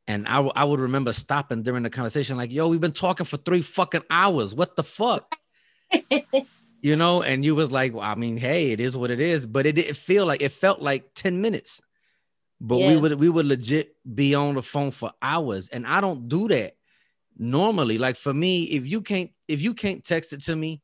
[0.07, 3.25] And I, w- I would remember stopping during the conversation, like, yo, we've been talking
[3.25, 4.53] for three fucking hours.
[4.55, 5.35] What the fuck?
[6.81, 7.21] You know?
[7.21, 9.45] And you was like, well, I mean, hey, it is what it is.
[9.45, 11.81] But it didn't feel like it felt like 10 minutes.
[12.61, 15.67] But we would we would legit be on the phone for hours.
[15.67, 16.77] And I don't do that
[17.39, 17.97] normally.
[17.97, 20.81] Like for me, if you can't if you can't text it to me,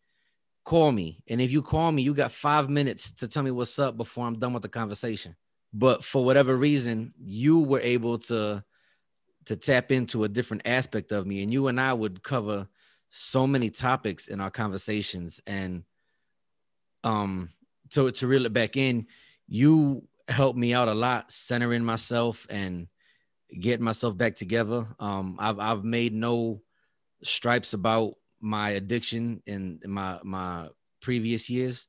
[0.63, 1.21] call me.
[1.29, 4.25] And if you call me, you got five minutes to tell me what's up before
[4.25, 5.35] I'm done with the conversation.
[5.73, 8.63] But for whatever reason, you were able to
[9.45, 12.67] to tap into a different aspect of me, and you and I would cover
[13.09, 15.41] so many topics in our conversations.
[15.45, 15.83] And
[17.03, 17.49] um,
[17.91, 19.07] to to reel it back in,
[19.47, 22.87] you helped me out a lot, centering myself and
[23.51, 24.87] getting myself back together.
[24.99, 26.63] Um, I've I've made no
[27.23, 30.69] stripes about my addiction in, in my my
[31.01, 31.87] previous years,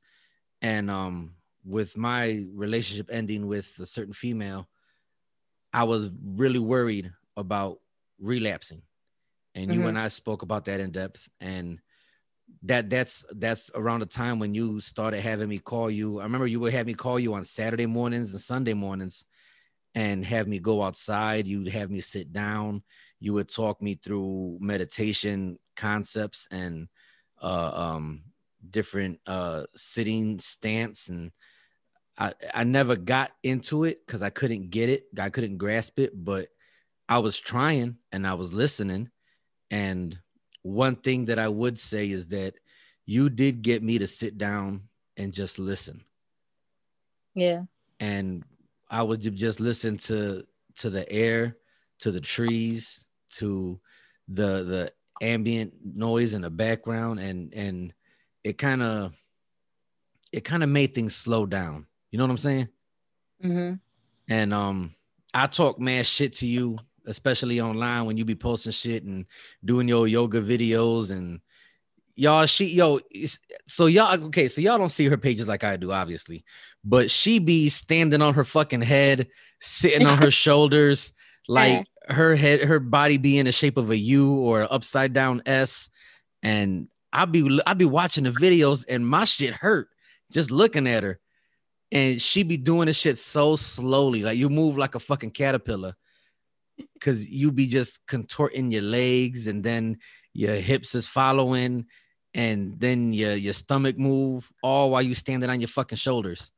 [0.61, 4.69] and um, with my relationship ending with a certain female,
[5.73, 7.79] I was really worried about
[8.19, 8.83] relapsing,
[9.55, 9.87] and you Mhm.
[9.87, 11.81] and I spoke about that in depth, and
[12.63, 16.19] that that's that's around the time when you started having me call you.
[16.19, 19.25] I remember you would have me call you on Saturday mornings and Sunday mornings
[19.97, 21.47] and have me go outside.
[21.47, 22.83] You'd have me sit down.
[23.19, 26.87] You would talk me through meditation concepts and
[27.41, 28.21] uh, um,
[28.69, 31.07] different uh, sitting stance.
[31.07, 31.31] And
[32.15, 35.05] I, I never got into it because I couldn't get it.
[35.19, 36.49] I couldn't grasp it, but
[37.09, 39.09] I was trying and I was listening.
[39.71, 40.15] And
[40.61, 42.53] one thing that I would say is that
[43.07, 44.83] you did get me to sit down
[45.17, 46.03] and just listen
[47.37, 47.63] yeah.
[47.99, 48.43] and
[48.89, 50.45] I would just listen to
[50.77, 51.57] to the air,
[51.99, 53.79] to the trees, to
[54.27, 57.93] the the ambient noise in the background, and and
[58.43, 59.13] it kind of
[60.31, 61.87] it kind of made things slow down.
[62.11, 62.69] You know what I'm saying?
[63.41, 63.73] hmm
[64.29, 64.95] And um,
[65.33, 69.25] I talk mad shit to you, especially online when you be posting shit and
[69.63, 71.39] doing your yoga videos and
[72.17, 72.45] y'all.
[72.45, 72.99] She yo,
[73.67, 74.49] so y'all okay?
[74.49, 76.43] So y'all don't see her pages like I do, obviously,
[76.83, 79.27] but she be standing on her fucking head,
[79.61, 81.13] sitting on her shoulders,
[81.47, 85.13] like her head, her body be in the shape of a U or an upside
[85.13, 85.89] down S,
[86.43, 89.89] and I'll be I'll be watching the videos and my shit hurt
[90.31, 91.19] just looking at her,
[91.91, 95.95] and she be doing the shit so slowly, like you move like a fucking caterpillar,
[96.99, 99.97] cause you be just contorting your legs and then
[100.33, 101.85] your hips is following,
[102.37, 106.53] and then your your stomach move all while you standing on your fucking shoulders,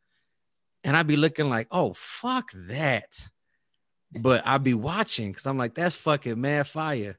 [0.84, 3.12] and I'd be looking like, oh fuck that
[4.12, 7.18] but I'd be watching because I'm like, that's fucking mad fire.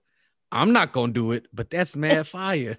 [0.51, 2.79] I'm not gonna do it, but that's mad fire.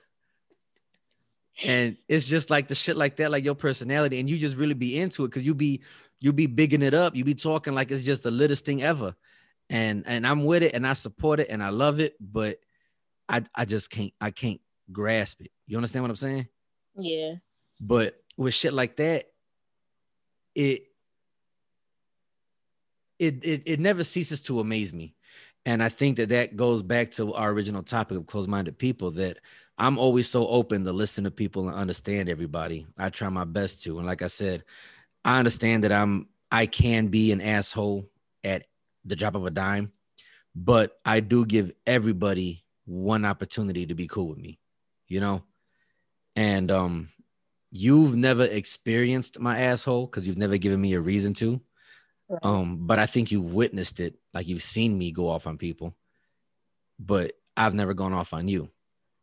[1.64, 4.74] and it's just like the shit like that, like your personality, and you just really
[4.74, 5.82] be into it because you be
[6.20, 9.16] you be bigging it up, you be talking like it's just the littest thing ever.
[9.70, 12.58] And and I'm with it and I support it and I love it, but
[13.30, 14.60] I I just can't I can't
[14.92, 15.52] grasp it.
[15.68, 16.48] You understand what I'm saying?
[16.96, 17.36] Yeah.
[17.80, 19.26] But with shit like that,
[20.56, 20.84] it
[23.20, 25.16] it, it it never ceases to amaze me
[25.66, 29.38] and i think that that goes back to our original topic of closed-minded people that
[29.78, 33.84] i'm always so open to listen to people and understand everybody i try my best
[33.84, 34.64] to and like i said
[35.24, 38.10] i understand that i'm i can be an asshole
[38.44, 38.66] at
[39.06, 39.92] the drop of a dime
[40.56, 44.60] but i do give everybody one opportunity to be cool with me
[45.12, 45.44] you know
[46.36, 47.08] and um
[47.72, 51.62] you've never experienced my asshole because you've never given me a reason to
[52.42, 55.96] um, but I think you've witnessed it, like you've seen me go off on people,
[57.00, 58.70] but I've never gone off on you.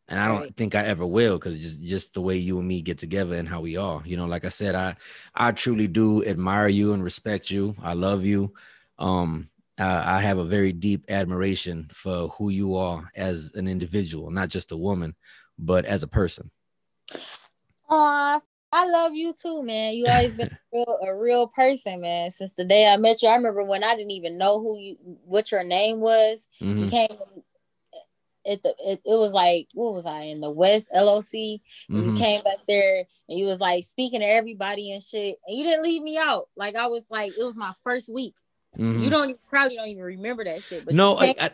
[0.07, 0.55] And I don't right.
[0.55, 3.47] think I ever will because just just the way you and me get together and
[3.47, 4.01] how we are.
[4.05, 4.95] You know, like I said, I
[5.35, 7.75] I truly do admire you and respect you.
[7.81, 8.53] I love you.
[8.97, 14.31] Um, I, I have a very deep admiration for who you are as an individual,
[14.31, 15.15] not just a woman,
[15.59, 16.49] but as a person.
[17.89, 18.41] Oh,
[18.71, 19.93] I love you too, man.
[19.93, 22.31] You always been a real, a real, person, man.
[22.31, 24.97] Since the day I met you, I remember when I didn't even know who you,
[25.25, 26.47] what your name was.
[26.61, 26.79] Mm-hmm.
[26.79, 27.17] You came.
[28.45, 31.23] It, it it was like what was I in the West LOC?
[31.23, 32.09] Mm-hmm.
[32.09, 35.63] You came back there and you was like speaking to everybody and shit, and you
[35.63, 36.47] didn't leave me out.
[36.55, 38.35] Like I was like it was my first week.
[38.77, 39.01] Mm-hmm.
[39.01, 40.85] You don't probably don't even remember that shit.
[40.85, 41.51] But no, I, I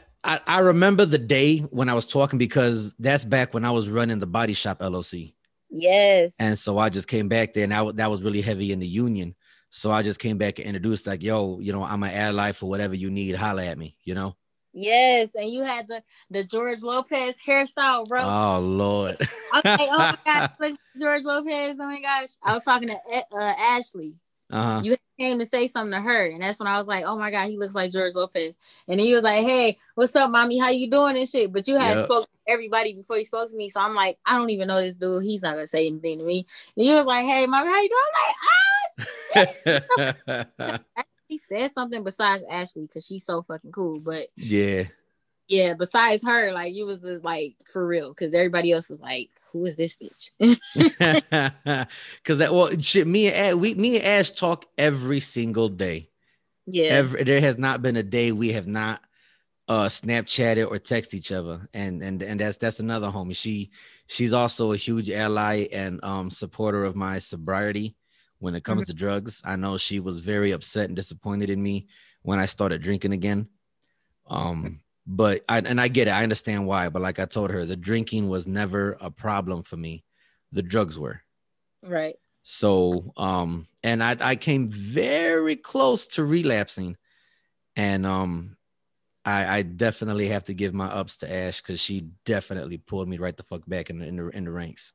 [0.48, 4.20] I remember the day when I was talking because that's back when I was running
[4.20, 5.34] the Body Shop LOC.
[5.70, 6.36] Yes.
[6.40, 8.88] And so I just came back there, and I, that was really heavy in the
[8.88, 9.36] union.
[9.70, 12.70] So I just came back and introduced, like, yo, you know, I'm an ally for
[12.70, 13.36] whatever you need.
[13.36, 14.36] Holla at me, you know.
[14.78, 18.22] Yes, and you had the the George Lopez hairstyle, bro.
[18.24, 19.16] Oh Lord.
[19.58, 19.88] okay.
[19.90, 21.78] Oh my gosh, George Lopez.
[21.80, 22.98] Oh my gosh, I was talking to
[23.32, 24.16] uh, Ashley.
[24.52, 24.82] Uh-huh.
[24.84, 27.32] You came to say something to her, and that's when I was like, "Oh my
[27.32, 28.54] god, he looks like George Lopez."
[28.88, 30.58] And he was like, "Hey, what's up, mommy?
[30.58, 32.06] How you doing and shit?" But you had yep.
[32.06, 34.82] spoke to everybody before he spoke to me, so I'm like, I don't even know
[34.82, 35.23] this dude.
[35.23, 36.45] He's not gonna say anything to me.
[36.75, 39.56] And he was like, "Hey, mommy, how you doing?" I'm like,
[40.25, 44.84] "Ah, shit." he said something besides Ashley because she's so fucking cool, but yeah,
[45.48, 49.30] yeah, besides her, like you was just like for real, because everybody else was like,
[49.52, 50.32] "Who is this bitch?"
[52.18, 56.10] Because that well, shit, me and Ash, we me and Ash talk every single day.
[56.66, 59.02] Yeah, every, there has not been a day we have not
[59.68, 63.36] uh Snapchatted or text each other, and and and that's that's another homie.
[63.36, 63.70] She
[64.08, 67.96] she's also a huge ally and um supporter of my sobriety
[68.40, 68.92] when it comes mm-hmm.
[68.92, 69.44] to drugs.
[69.46, 71.86] I know she was very upset and disappointed in me
[72.24, 73.48] when I started drinking again.
[74.28, 76.12] Um but I and I get it.
[76.12, 76.89] I understand why.
[76.89, 80.04] But like I told her, the drinking was never a problem for me.
[80.52, 81.22] The drugs were.
[81.84, 82.15] Right.
[82.41, 86.98] So um and I I came very close to relapsing.
[87.76, 88.58] And um
[89.24, 93.18] I I definitely have to give my ups to Ash because she definitely pulled me
[93.18, 94.94] right the fuck back in the in the, in the ranks.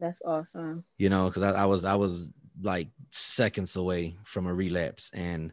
[0.00, 0.84] That's awesome.
[0.96, 2.30] You know, because I, I was I was
[2.62, 5.52] like seconds away from a relapse and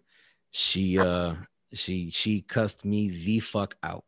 [0.51, 1.35] she uh
[1.75, 4.05] she she cussed me the fuck out,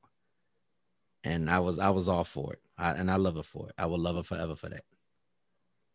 [1.23, 3.75] and I was I was all for it, I, and I love her for it.
[3.77, 4.83] I will love her forever for that.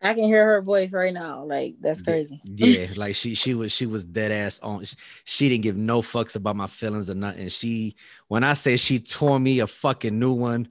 [0.05, 1.45] I can hear her voice right now.
[1.45, 2.41] Like that's crazy.
[2.45, 4.85] Yeah, like she she was she was dead ass on.
[4.85, 7.49] She, she, didn't give no fucks about my feelings or nothing.
[7.49, 7.95] She
[8.29, 10.69] when I say she tore me a fucking new one,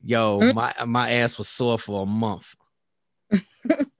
[0.00, 0.54] yo, mm-hmm.
[0.54, 2.54] my my ass was sore for a month.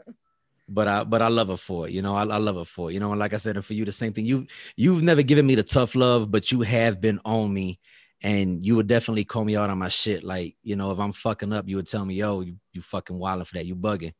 [0.68, 1.92] but I but I love her for it.
[1.92, 2.94] You know, I, I love her for it.
[2.94, 4.26] You know, and like I said, and for you, the same thing.
[4.26, 7.78] You you've never given me the tough love, but you have been on me,
[8.22, 10.24] and you would definitely call me out on my shit.
[10.24, 13.18] Like, you know, if I'm fucking up, you would tell me, yo, you, you fucking
[13.18, 14.12] wilding for that, you bugging.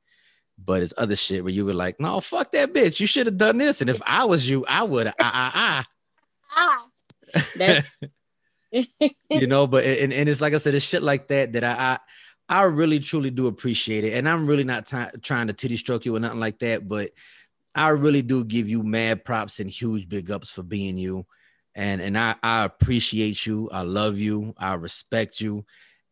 [0.63, 2.99] But it's other shit where you were like, no, fuck that bitch.
[2.99, 3.81] You should have done this.
[3.81, 5.87] And if I was you, I would ah ah
[6.35, 6.73] ah.
[9.31, 11.73] you know, but and, and it's like I said, it's shit like that that I,
[11.73, 11.99] I
[12.49, 14.15] I really truly do appreciate it.
[14.15, 17.11] And I'm really not t- trying to titty stroke you or nothing like that, but
[17.75, 21.27] I really do give you mad props and huge big ups for being you.
[21.75, 23.71] and and I, I appreciate you.
[23.71, 24.55] I love you.
[24.59, 25.67] I respect you.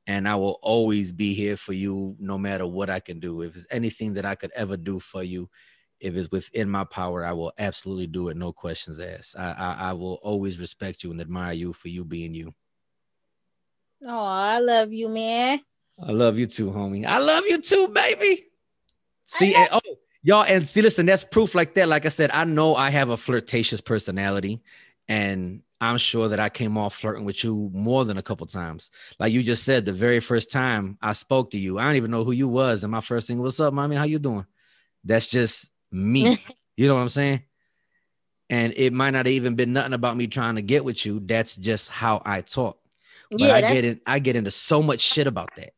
[0.07, 3.43] And I will always be here for you no matter what I can do.
[3.43, 5.51] If there's anything that I could ever do for you,
[6.01, 9.37] if it's within my power, I will absolutely do it, no questions asked.
[9.39, 12.55] I, I, I will always respect you and admire you for you being you.
[14.03, 15.61] Oh, I love you, man.
[16.03, 17.07] I love you too, homie.
[17.07, 18.47] I love you too, baby.
[19.25, 19.81] See, and, oh,
[20.23, 21.89] y'all, and see, listen, that's proof like that.
[21.89, 24.63] Like I said, I know I have a flirtatious personality,
[25.09, 28.91] and I'm sure that I came off flirting with you more than a couple times.
[29.19, 32.11] Like you just said, the very first time I spoke to you, I don't even
[32.11, 33.97] know who you was, and my first thing, "What's up, mommy?
[33.97, 34.47] How you doing?"
[35.05, 36.39] That's just me.
[36.77, 37.43] you know what I'm saying?
[38.49, 41.21] And it might not have even been nothing about me trying to get with you.
[41.21, 42.79] That's just how I talk.
[43.31, 44.01] But yeah, I get it.
[44.07, 45.73] I get into so much shit about that.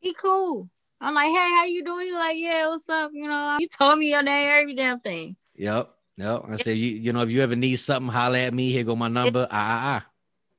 [0.00, 0.68] He cool.
[1.00, 2.14] I'm like, hey, how you doing?
[2.14, 3.10] Like, yeah, what's up?
[3.14, 5.36] You know, you told me your name, every damn thing.
[5.54, 5.90] Yep.
[6.16, 6.42] Yep.
[6.48, 8.72] I said, you, you know, if you ever need something, holler at me.
[8.72, 9.46] Here go my number.
[9.50, 10.06] Ah, ah, ah.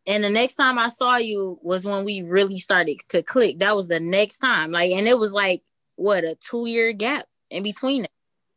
[0.08, 3.60] And the next time I saw you was when we really started to click.
[3.60, 4.72] That was the next time.
[4.72, 5.62] Like, and it was like
[5.96, 8.12] what a two year gap in between it.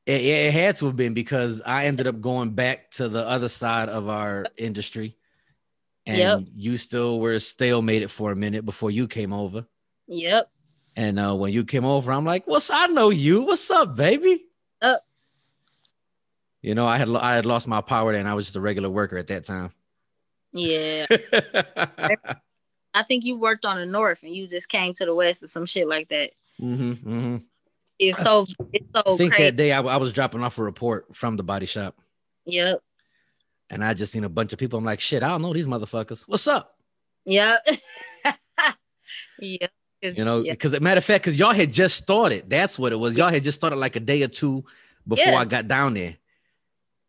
[0.07, 3.49] It, it had to have been because I ended up going back to the other
[3.49, 5.17] side of our industry,
[6.07, 6.41] and yep.
[6.55, 9.67] you still were stalemated for a minute before you came over.
[10.07, 10.51] Yep.
[10.97, 12.71] And uh, when you came over, I'm like, "What's?
[12.71, 13.43] I know you.
[13.43, 14.45] What's up, baby?"
[14.81, 14.97] Uh,
[16.63, 18.89] you know, I had I had lost my power and I was just a regular
[18.89, 19.73] worker at that time.
[20.53, 21.07] Yeah.
[22.95, 25.49] I think you worked on the north and you just came to the west or
[25.49, 26.33] some shit like that.
[26.61, 27.37] Mm-hmm, mm-hmm.
[27.99, 29.03] It's so it's so.
[29.07, 29.45] I think crazy.
[29.45, 31.97] that day I, I was dropping off a report from the body shop.
[32.45, 32.81] Yep.
[33.71, 34.79] And I just seen a bunch of people.
[34.79, 36.25] I'm like, shit, I don't know these motherfuckers.
[36.29, 36.77] What's up?
[37.25, 37.67] Yep.
[39.39, 39.71] yep.
[40.03, 42.51] You know, because matter of fact, because y'all had just started.
[42.51, 43.17] That's what it was.
[43.17, 44.65] Y'all had just started like a day or two
[45.07, 45.39] before yeah.
[45.39, 46.17] I got down there.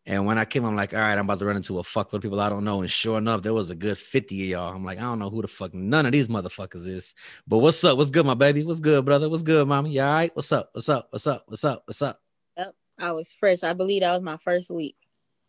[0.06, 2.16] And when I came, I'm like, all right, I'm about to run into a fuckload
[2.16, 2.82] of people I don't know.
[2.82, 4.74] And sure enough, there was a good 50 of y'all.
[4.74, 7.16] I'm like, I don't know who the fuck none of these motherfuckers is.
[7.48, 7.98] But what's up?
[7.98, 8.64] What's good, my baby?
[8.64, 9.30] What's good, brother?
[9.30, 9.92] What's good, mommy?
[9.92, 10.36] You all right?
[10.36, 10.70] What's up?
[10.74, 11.08] What's up?
[11.10, 11.46] What's up?
[11.48, 11.84] What's up?
[11.86, 12.20] What's up?
[12.58, 12.76] Yep.
[13.00, 13.64] I was fresh.
[13.64, 14.98] I believe that was my first week.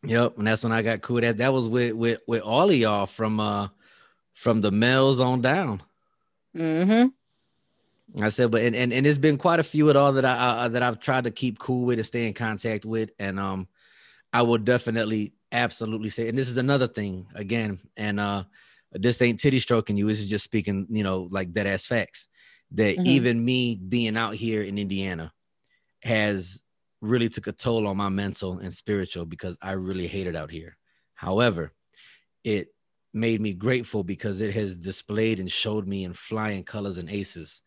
[0.05, 0.39] Yep.
[0.39, 1.21] And that's when I got cool.
[1.21, 3.69] That that was with with with all of y'all from uh
[4.35, 5.83] from the males on down.
[6.57, 7.09] Mm-hmm.
[8.21, 10.37] I said, but and, and and it's been quite a few at all that I
[10.37, 13.67] uh, that I've tried to keep cool with and stay in contact with, and um,
[14.33, 18.45] I will definitely, absolutely say, and this is another thing again, and uh,
[18.93, 20.07] this ain't titty stroking you.
[20.07, 22.29] This is just speaking, you know, like dead ass facts.
[22.73, 23.07] That mm-hmm.
[23.07, 25.33] even me being out here in Indiana
[26.03, 26.65] has
[27.01, 30.51] really took a toll on my mental and spiritual because I really hate it out
[30.51, 30.77] here.
[31.15, 31.73] However,
[32.43, 32.69] it
[33.13, 37.63] made me grateful because it has displayed and showed me in flying colors and aces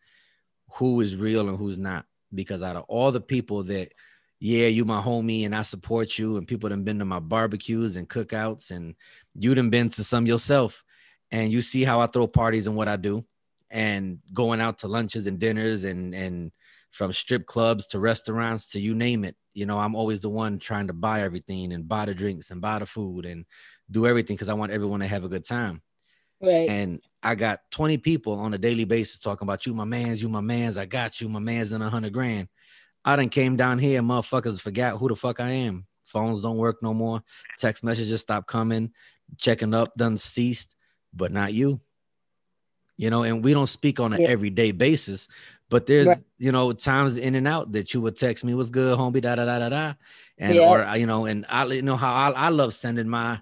[0.72, 2.04] who is real and who's not.
[2.34, 3.92] Because out of all the people that
[4.40, 6.36] yeah, you my homie and I support you.
[6.36, 8.94] And people have been to my barbecues and cookouts, and
[9.34, 10.84] you done been to some yourself.
[11.30, 13.24] And you see how I throw parties and what I do,
[13.70, 16.52] and going out to lunches and dinners and and
[16.90, 19.36] from strip clubs to restaurants to you name it.
[19.52, 22.60] You know, I'm always the one trying to buy everything and buy the drinks and
[22.62, 23.44] buy the food and
[23.90, 25.82] do everything because I want everyone to have a good time.
[26.40, 26.68] Right.
[26.68, 30.28] And I got 20 people on a daily basis talking about you, my man's, you,
[30.28, 32.48] my man's, I got you, my man's in a hundred grand.
[33.04, 35.86] I done came down here, motherfuckers forgot who the fuck I am.
[36.04, 37.22] Phones don't work no more.
[37.58, 38.92] Text messages stopped coming.
[39.36, 40.74] Checking up done ceased,
[41.12, 41.80] but not you.
[42.96, 44.28] You know, and we don't speak on an yeah.
[44.28, 45.28] everyday basis,
[45.68, 46.18] but there's right.
[46.38, 49.36] you know times in and out that you would text me, "What's good, homie?" Da
[49.36, 49.92] da da da da,
[50.38, 50.68] and yeah.
[50.68, 53.40] or uh, you know, and I you know how I, I love sending my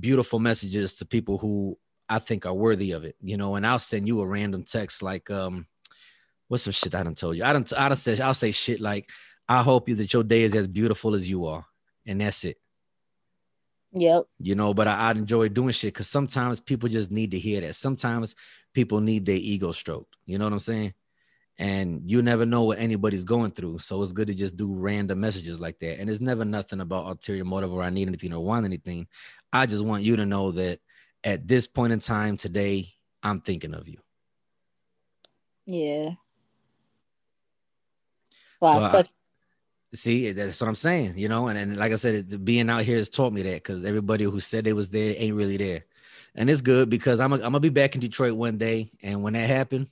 [0.00, 3.16] beautiful messages to people who I think are worthy of it.
[3.20, 5.66] You know, and I'll send you a random text like, um,
[6.48, 7.44] what's some shit I done told you?
[7.44, 9.08] I don't I don't say I'll say shit like
[9.48, 11.64] I hope you that your day is as beautiful as you are,
[12.06, 12.58] and that's it.
[13.92, 14.24] Yep.
[14.38, 17.60] You know, but I, I enjoy doing shit because sometimes people just need to hear
[17.62, 17.74] that.
[17.74, 18.34] Sometimes
[18.74, 20.14] people need their ego stroked.
[20.26, 20.94] You know what I'm saying?
[21.58, 23.80] And you never know what anybody's going through.
[23.80, 25.98] So it's good to just do random messages like that.
[25.98, 29.08] And it's never nothing about ulterior motive or I need anything or want anything.
[29.52, 30.78] I just want you to know that
[31.24, 32.88] at this point in time today,
[33.22, 33.98] I'm thinking of you.
[35.66, 36.10] Yeah.
[38.60, 41.48] Wow, so such- I, see, that's what I'm saying, you know.
[41.48, 44.24] And, and like I said, it, being out here has taught me that because everybody
[44.24, 45.84] who said they was there ain't really there,
[46.34, 49.22] and it's good because I'm a, I'm gonna be back in Detroit one day, and
[49.22, 49.88] when that happened,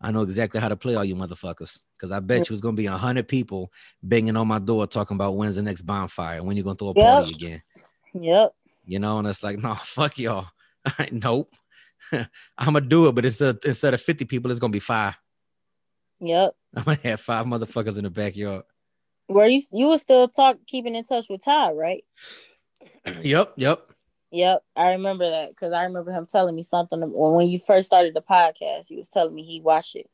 [0.00, 1.80] I know exactly how to play all you motherfuckers.
[1.96, 5.16] Because I bet you it's gonna be a hundred people banging on my door talking
[5.16, 7.22] about when's the next bonfire, when you gonna throw a yep.
[7.22, 7.62] party again.
[8.12, 8.54] Yep.
[8.84, 10.46] You know, and it's like, no, fuck y'all.
[11.12, 11.52] nope.
[12.12, 12.26] I'm
[12.58, 15.16] gonna do it, but instead instead of 50 people, it's gonna be five.
[16.20, 16.54] Yep.
[16.76, 18.64] I'm gonna have five motherfuckers in the backyard.
[19.26, 22.04] Where you you were still talk keeping in touch with Todd, right?
[23.22, 23.90] yep, yep.
[24.32, 28.14] Yep, I remember that because I remember him telling me something when you first started
[28.14, 28.86] the podcast.
[28.88, 30.10] He was telling me he watched it.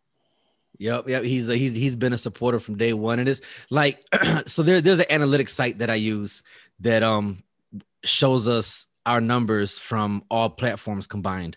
[0.78, 1.24] Yep, yep.
[1.24, 3.18] He's a, he's he's been a supporter from day one.
[3.18, 4.06] And it's like
[4.46, 6.42] so there, there's an analytics site that I use
[6.80, 7.42] that um
[8.04, 11.56] shows us our numbers from all platforms combined.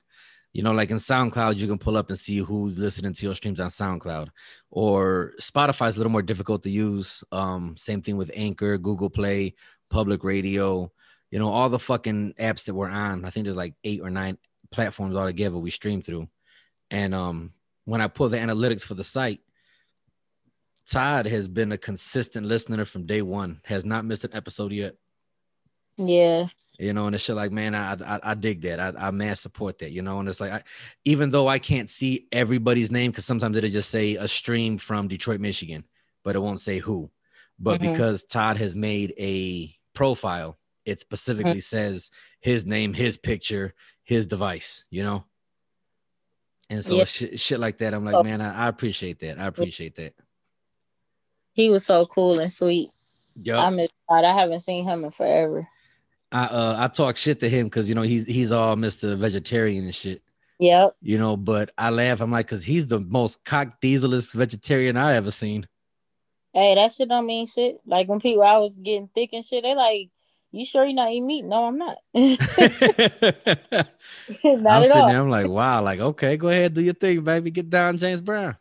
[0.53, 3.35] You know, like in SoundCloud, you can pull up and see who's listening to your
[3.35, 4.29] streams on SoundCloud.
[4.71, 7.25] Or Spotify is a little more difficult to use.
[7.33, 9.55] Um, same thing with Anchor, Google Play,
[9.89, 10.91] Public Radio.
[11.29, 13.25] You know, all the fucking apps that we're on.
[13.25, 14.37] I think there's like eight or nine
[14.71, 16.29] platforms altogether we stream through.
[16.89, 17.51] And um,
[17.83, 19.41] when I pull the analytics for the site,
[20.89, 23.59] Todd has been a consistent listener from day one.
[23.65, 24.95] Has not missed an episode yet.
[25.97, 26.47] Yeah.
[26.77, 28.79] You know, and it's shit like, man, I I, I dig that.
[28.79, 29.91] I, I man support that.
[29.91, 30.63] You know, and it's like, I,
[31.05, 35.07] even though I can't see everybody's name, because sometimes it'll just say a stream from
[35.07, 35.85] Detroit, Michigan,
[36.23, 37.09] but it won't say who.
[37.57, 37.93] But mm-hmm.
[37.93, 41.59] because Todd has made a profile, it specifically mm-hmm.
[41.59, 43.73] says his name, his picture,
[44.03, 44.85] his device.
[44.89, 45.23] You know.
[46.69, 47.05] And so yeah.
[47.05, 49.39] shit, shit like that, I'm like, man, I, I appreciate that.
[49.39, 50.13] I appreciate that.
[51.53, 52.89] He was so cool and sweet.
[53.41, 53.79] Yeah, I'm
[54.09, 55.67] I haven't seen him in forever.
[56.31, 59.17] I uh I talk shit to him because you know he's he's all Mr.
[59.17, 60.21] Vegetarian and shit.
[60.59, 60.95] Yep.
[61.01, 62.21] You know, but I laugh.
[62.21, 65.67] I'm like, cause he's the most cock dieselest vegetarian I ever seen.
[66.53, 67.81] Hey, that shit don't mean shit.
[67.85, 70.09] Like when people I was getting thick and shit, they like,
[70.51, 71.43] you sure you're not eating meat?
[71.43, 71.97] No, I'm not.
[72.13, 72.27] not
[74.45, 75.09] I'm sitting all.
[75.09, 77.51] there, I'm like, wow, like, okay, go ahead, do your thing, baby.
[77.51, 78.55] Get down, James Brown.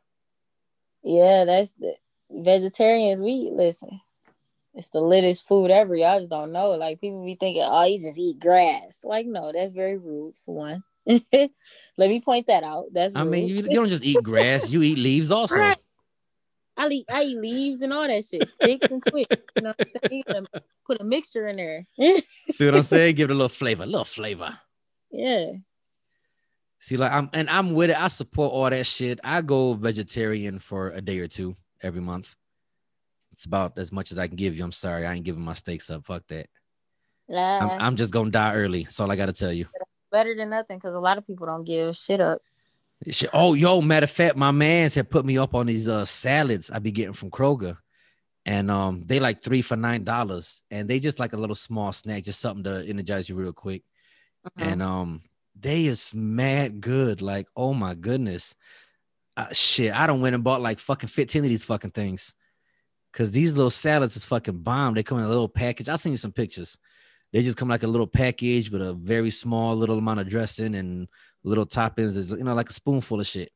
[1.04, 1.94] Yeah, that's the
[2.30, 3.52] vegetarians we eat.
[3.52, 4.00] Listen,
[4.74, 5.94] it's the littest food ever.
[5.94, 6.70] Y'all just don't know.
[6.70, 9.02] Like people be thinking, oh, you just eat grass.
[9.04, 10.82] Like, no, that's very rude for one.
[11.06, 11.50] Let
[11.98, 12.86] me point that out.
[12.92, 15.74] That's I mean, you, you don't just eat grass, you eat leaves also.
[16.76, 18.48] I eat I eat leaves and all that shit.
[18.48, 19.28] Sticks and quick.
[19.54, 20.46] You know what I'm saying?
[20.86, 21.86] Put a mixture in there.
[21.96, 23.14] See what I'm saying?
[23.14, 24.58] Give it a little flavor, a little flavor.
[25.16, 25.52] Yeah.
[26.80, 27.96] See, like I'm and I'm with it.
[27.96, 29.20] I support all that shit.
[29.22, 32.34] I go vegetarian for a day or two every month.
[33.34, 34.64] It's about as much as I can give you.
[34.64, 36.06] I'm sorry, I ain't giving my stakes up.
[36.06, 36.46] Fuck that.
[37.28, 37.58] Yeah.
[37.60, 38.84] I'm, I'm just gonna die early.
[38.84, 39.66] That's all I gotta tell you.
[40.10, 42.40] Better than nothing, because a lot of people don't give shit up.
[43.32, 46.70] Oh, yo, matter of fact, my man's had put me up on these uh salads
[46.70, 47.76] I be getting from Kroger.
[48.46, 51.92] And um, they like three for nine dollars, and they just like a little small
[51.92, 53.84] snack, just something to energize you real quick.
[54.46, 54.68] Mm-hmm.
[54.68, 55.22] And um,
[55.58, 57.22] they is mad good.
[57.22, 58.54] Like, oh my goodness,
[59.38, 59.98] uh, shit!
[59.98, 62.34] I don't went and bought like fucking fifteen of these fucking things.
[63.14, 64.94] Cause these little salads is fucking bomb.
[64.94, 65.88] They come in a little package.
[65.88, 66.76] I'll send you some pictures.
[67.32, 70.74] They just come like a little package with a very small little amount of dressing
[70.74, 71.06] and
[71.44, 72.16] little toppings.
[72.16, 73.52] Is you know like a spoonful of shit.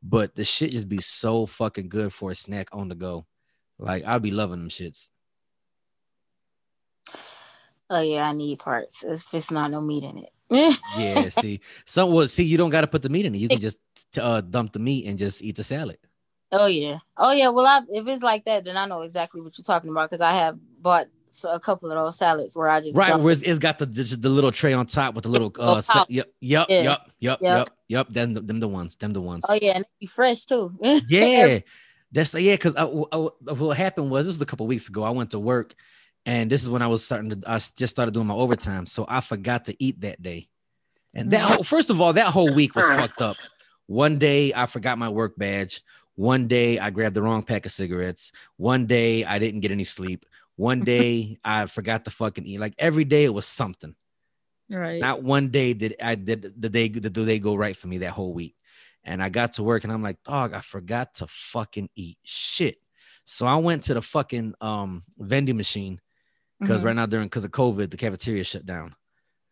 [0.00, 3.26] But the shit just be so fucking good for a snack on the go.
[3.80, 5.08] Like I'll be loving them shits.
[7.88, 9.02] Oh yeah, I need parts.
[9.02, 10.30] If it's not no meat in it.
[10.96, 13.38] yeah, see, so well, see, you don't got to put the meat in it.
[13.38, 13.78] You can just
[14.20, 15.98] uh, dump the meat and just eat the salad.
[16.52, 17.48] Oh yeah, oh yeah.
[17.48, 20.20] Well, I, if it's like that, then I know exactly what you're talking about because
[20.20, 21.06] I have bought
[21.44, 24.02] a couple of those salads where I just right where it's, it's got the, the,
[24.02, 26.82] the little tray on top with the little uh sa- yep yep, yeah.
[26.82, 29.44] yep yep yep yep yep them them the ones them the ones.
[29.48, 30.72] Oh yeah, and be fresh too.
[31.08, 31.60] yeah,
[32.12, 32.54] that's the yeah.
[32.54, 35.04] Because uh, uh, what happened was this was a couple weeks ago.
[35.04, 35.74] I went to work,
[36.26, 39.06] and this is when I was starting to I just started doing my overtime, so
[39.08, 40.48] I forgot to eat that day.
[41.14, 41.54] And that mm.
[41.54, 43.36] whole, first of all, that whole week was fucked up.
[43.86, 45.82] One day I forgot my work badge.
[46.20, 48.32] One day I grabbed the wrong pack of cigarettes.
[48.58, 50.26] One day I didn't get any sleep.
[50.56, 52.60] One day I forgot to fucking eat.
[52.60, 53.94] Like every day it was something.
[54.68, 55.00] Right.
[55.00, 57.96] Not one day did I did the day did the day go right for me
[57.98, 58.54] that whole week.
[59.02, 62.76] And I got to work and I'm like, dog, I forgot to fucking eat shit.
[63.24, 66.02] So I went to the fucking um vending machine
[66.60, 66.86] because mm-hmm.
[66.88, 68.94] right now during because of COVID, the cafeteria shut down.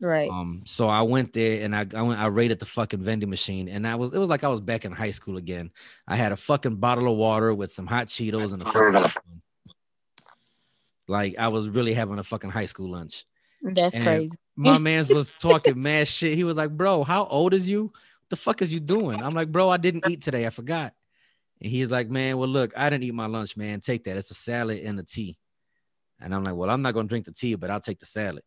[0.00, 0.30] Right.
[0.30, 3.68] Um, so I went there and I, I went, I raided the fucking vending machine,
[3.68, 5.70] and I was it was like I was back in high school again.
[6.06, 9.22] I had a fucking bottle of water with some hot Cheetos and a fucking
[11.08, 13.24] like I was really having a fucking high school lunch.
[13.60, 14.36] That's and crazy.
[14.54, 16.36] my man's was talking mad shit.
[16.36, 17.84] He was like, Bro, how old is you?
[17.84, 19.20] What the fuck is you doing?
[19.20, 20.46] I'm like, bro, I didn't eat today.
[20.46, 20.94] I forgot.
[21.60, 23.80] And he's like, Man, well, look, I didn't eat my lunch, man.
[23.80, 24.16] Take that.
[24.16, 25.38] It's a salad and a tea.
[26.20, 28.44] And I'm like, Well, I'm not gonna drink the tea, but I'll take the salad.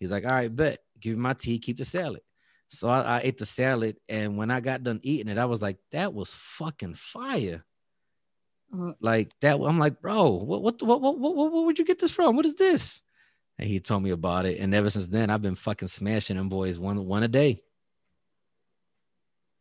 [0.00, 2.22] He's like, All right, bet give me my tea, keep the salad.
[2.68, 5.62] So I, I, ate the salad, and when I got done eating it, I was
[5.62, 7.64] like, "That was fucking fire!"
[8.74, 8.90] Mm-hmm.
[9.00, 12.10] Like that, I'm like, "Bro, what, what, what, what, what, what, would you get this
[12.10, 12.34] from?
[12.34, 13.02] What is this?"
[13.58, 16.48] And he told me about it, and ever since then, I've been fucking smashing them
[16.48, 17.62] boys one, one a day.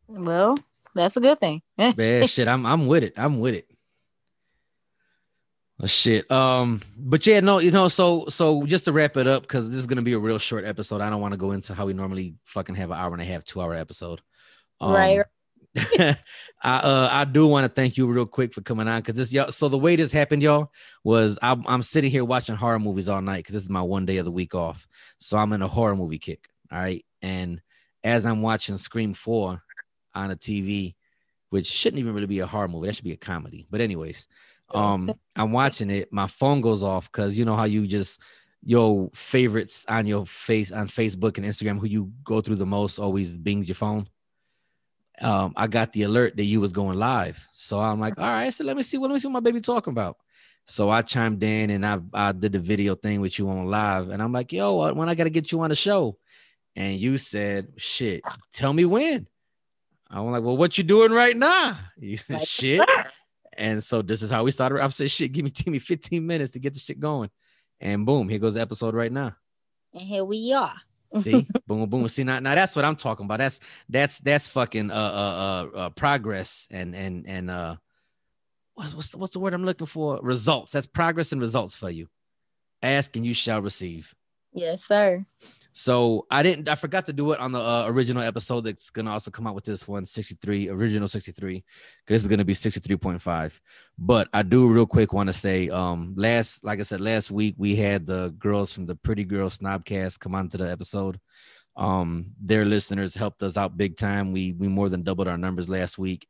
[0.07, 0.57] Well,
[0.95, 1.61] that's a good thing.
[1.97, 3.13] Man, shit, I'm, I'm with it.
[3.17, 3.67] I'm with it.
[5.81, 6.29] Oh, shit.
[6.31, 9.77] Um, but yeah, no, you know, so so just to wrap it up, because this
[9.77, 11.01] is gonna be a real short episode.
[11.01, 13.25] I don't want to go into how we normally fucking have an hour and a
[13.25, 14.21] half, two hour episode.
[14.79, 15.21] Um, Right.
[15.97, 16.15] I
[16.63, 19.51] uh I do want to thank you real quick for coming on because this y'all.
[19.51, 20.71] So the way this happened, y'all,
[21.03, 24.05] was I'm I'm sitting here watching horror movies all night because this is my one
[24.05, 24.87] day of the week off.
[25.17, 26.47] So I'm in a horror movie kick.
[26.71, 27.61] All right, and
[28.03, 29.61] as I'm watching Scream Four
[30.13, 30.95] on a TV,
[31.49, 33.67] which shouldn't even really be a horror movie, that should be a comedy.
[33.69, 34.29] But anyways,
[34.75, 36.11] um, I'm watching it.
[36.11, 38.21] My phone goes off because you know how you just
[38.63, 42.99] your favorites on your face on Facebook and Instagram, who you go through the most,
[42.99, 44.07] always bings your phone
[45.21, 47.45] um, I got the alert that you was going live.
[47.51, 49.39] So I'm like, all right, so let me see what let me see what my
[49.39, 50.17] baby talking about.
[50.65, 54.09] So I chimed in and I, I did the video thing with you on live.
[54.09, 56.17] And I'm like, yo, uh, when I gotta get you on the show.
[56.77, 58.21] And you said, shit,
[58.51, 59.27] tell me when.
[60.09, 61.79] I'm like, well, what you doing right now?
[61.97, 62.81] You said shit.
[63.57, 64.81] And so this is how we started.
[64.81, 67.29] I said, shit, give me give me 15 minutes to get the shit going.
[67.79, 69.35] And boom, here goes the episode right now.
[69.93, 70.75] And here we are.
[71.21, 72.07] See, boom, boom.
[72.09, 73.39] See, now, now that's what I'm talking about.
[73.39, 77.75] That's that's that's fucking uh uh uh, uh progress and and and uh
[78.73, 80.19] what's what's the, what's the word I'm looking for?
[80.21, 80.71] Results.
[80.71, 82.07] That's progress and results for you.
[82.81, 84.13] Ask and you shall receive.
[84.53, 85.25] Yes, sir.
[85.77, 86.69] So I didn't.
[86.69, 88.61] I forgot to do it on the uh, original episode.
[88.61, 91.65] That's gonna also come out with this one, 63, original 63.
[92.05, 93.59] Because this is gonna be 63.5.
[93.97, 97.55] But I do real quick want to say, um, last, like I said, last week
[97.57, 101.19] we had the girls from the Pretty Girl Snobcast come on to the episode.
[101.75, 104.31] Um, their listeners helped us out big time.
[104.31, 106.25] We we more than doubled our numbers last week,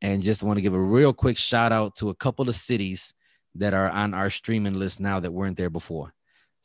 [0.00, 3.12] and just want to give a real quick shout out to a couple of cities
[3.56, 6.14] that are on our streaming list now that weren't there before.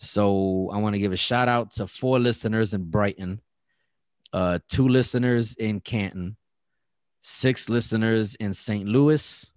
[0.03, 3.39] So I want to give a shout out to four listeners in Brighton,
[4.33, 6.37] uh, two listeners in Canton,
[7.19, 8.87] six listeners in St.
[8.87, 9.51] Louis,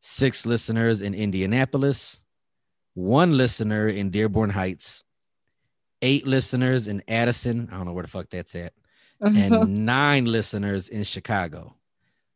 [0.00, 2.22] six listeners in Indianapolis,
[2.94, 5.04] one listener in Dearborn Heights,
[6.00, 7.68] eight listeners in Addison.
[7.70, 8.72] I don't know where the fuck that's at,
[9.20, 11.76] and nine listeners in Chicago.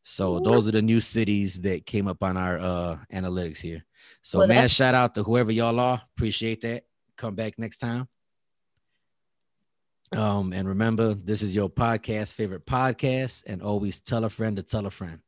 [0.03, 3.87] So those are the new cities that came up on our uh analytics here.
[4.21, 6.03] So Well, man, shout out to whoever y'all are.
[6.15, 6.85] Appreciate that.
[7.23, 8.09] Come back next time.
[10.11, 14.65] Um, and remember, this is your podcast, favorite podcast, and always tell a friend to
[14.65, 15.21] tell a friend.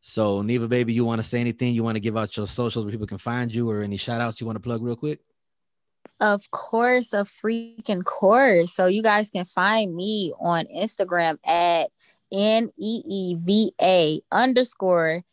[0.00, 1.74] So, Neeva, baby, you want to say anything?
[1.74, 4.20] You want to give out your socials where people can find you, or any shout
[4.20, 5.18] outs you want to plug real quick?
[6.20, 8.72] Of course, a freaking course.
[8.72, 11.90] So you guys can find me on Instagram at
[12.32, 15.24] N E E V A underscore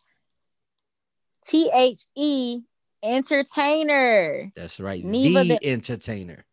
[1.46, 2.62] T H E
[3.04, 4.52] entertainer.
[4.56, 6.46] That's right, Neeva the the- entertainer.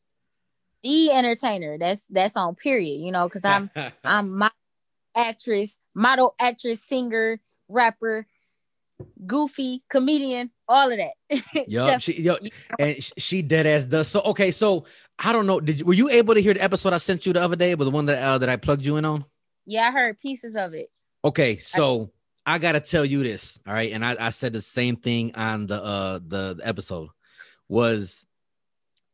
[0.83, 1.79] The entertainer.
[1.79, 3.71] That's that's on period, you know, because I'm
[4.05, 4.51] I'm my
[5.17, 7.39] actress, model actress, singer,
[7.69, 8.27] rapper,
[9.27, 11.43] goofy, comedian, all of that.
[11.69, 12.37] Yup, she, yo,
[12.79, 14.09] and she dead ass does.
[14.09, 14.87] So okay, so
[15.19, 15.61] I don't know.
[15.61, 17.75] Did you, were you able to hear the episode I sent you the other day,
[17.75, 19.25] but the one that uh, that I plugged you in on?
[19.67, 20.89] yeah, I heard pieces of it.
[21.25, 22.11] Okay, so
[22.51, 25.67] I gotta tell you this, all right, and I, I said the same thing on
[25.67, 27.11] the uh the, the episode
[27.69, 28.27] was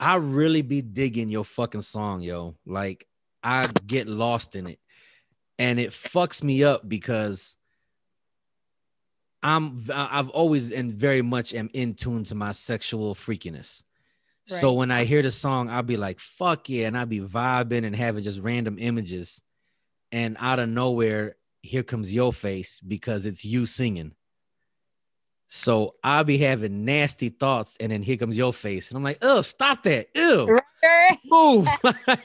[0.01, 2.57] I really be digging your fucking song, yo.
[2.65, 3.07] Like
[3.43, 4.81] I get lost in it,
[5.59, 7.57] and it fucks me up because
[9.43, 13.83] I'm I've always and very much am in tune to my sexual freakiness.
[14.47, 16.87] So when I hear the song, I'll be like, fuck yeah.
[16.87, 19.43] And I'll be vibing and having just random images.
[20.13, 21.35] And out of nowhere,
[21.67, 24.13] here comes your face because it's you singing.
[25.49, 28.91] So I'll be having nasty thoughts, and then here comes your face.
[28.91, 30.09] And I'm like, oh, stop that.
[30.15, 30.59] Ew,
[31.27, 31.69] move.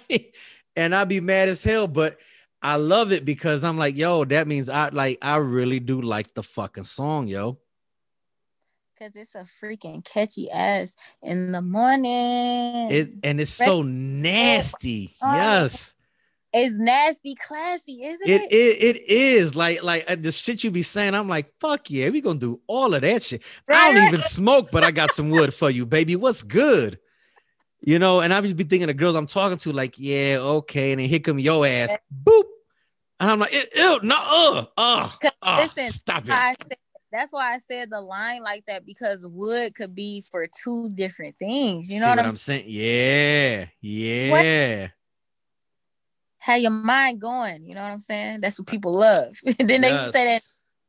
[0.75, 1.87] and I'll be mad as hell.
[1.87, 2.17] But
[2.61, 6.33] I love it because I'm like, yo, that means I like I really do like
[6.33, 7.59] the fucking song, yo.
[8.97, 12.91] Cause it's a freaking catchy ass in the morning.
[12.91, 15.15] It and it's so nasty.
[15.21, 15.33] Oh.
[15.33, 15.95] Yes.
[16.53, 18.51] It's nasty, classy, isn't It, it?
[18.51, 21.15] it it is like like uh, the shit you be saying.
[21.15, 23.41] I'm like, fuck yeah, we gonna do all of that shit.
[23.69, 24.07] I don't right.
[24.07, 26.15] even smoke, but I got some wood for you, baby.
[26.15, 26.99] What's good?
[27.83, 30.91] You know, and I just be thinking the girls I'm talking to, like, yeah, okay,
[30.91, 32.43] and then here come your ass, boop,
[33.19, 35.09] and I'm like, ew, no, uh, uh,
[35.41, 36.31] uh listen, stop it.
[36.31, 36.77] I said,
[37.11, 41.37] that's why I said the line like that because wood could be for two different
[41.39, 41.89] things.
[41.89, 42.65] You know See what, I'm saying?
[42.67, 43.67] saying?
[43.81, 44.87] Yeah, yeah.
[46.41, 47.67] Have your mind going.
[47.67, 48.41] You know what I'm saying?
[48.41, 49.37] That's what people love.
[49.59, 50.41] then they say that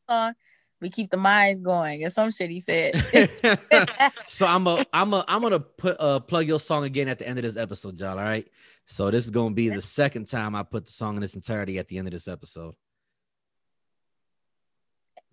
[0.08, 0.34] song,
[0.80, 2.94] we keep the minds going, or some shit he said.
[4.26, 7.28] so I'm a I'm a I'm gonna put uh plug your song again at the
[7.28, 8.18] end of this episode, y'all.
[8.18, 8.48] All right.
[8.86, 11.78] So this is gonna be the second time I put the song in its entirety
[11.78, 12.74] at the end of this episode.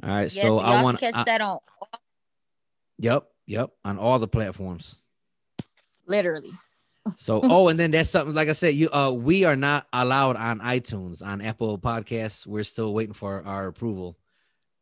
[0.03, 0.33] All right.
[0.33, 1.59] yes, so I want catch I, that on
[2.99, 3.25] Yep.
[3.47, 4.99] Yep, on all the platforms.
[6.05, 6.51] Literally.
[7.15, 10.35] So, oh, and then that's something like I said, you uh we are not allowed
[10.35, 12.45] on iTunes on Apple Podcasts.
[12.45, 14.17] We're still waiting for our approval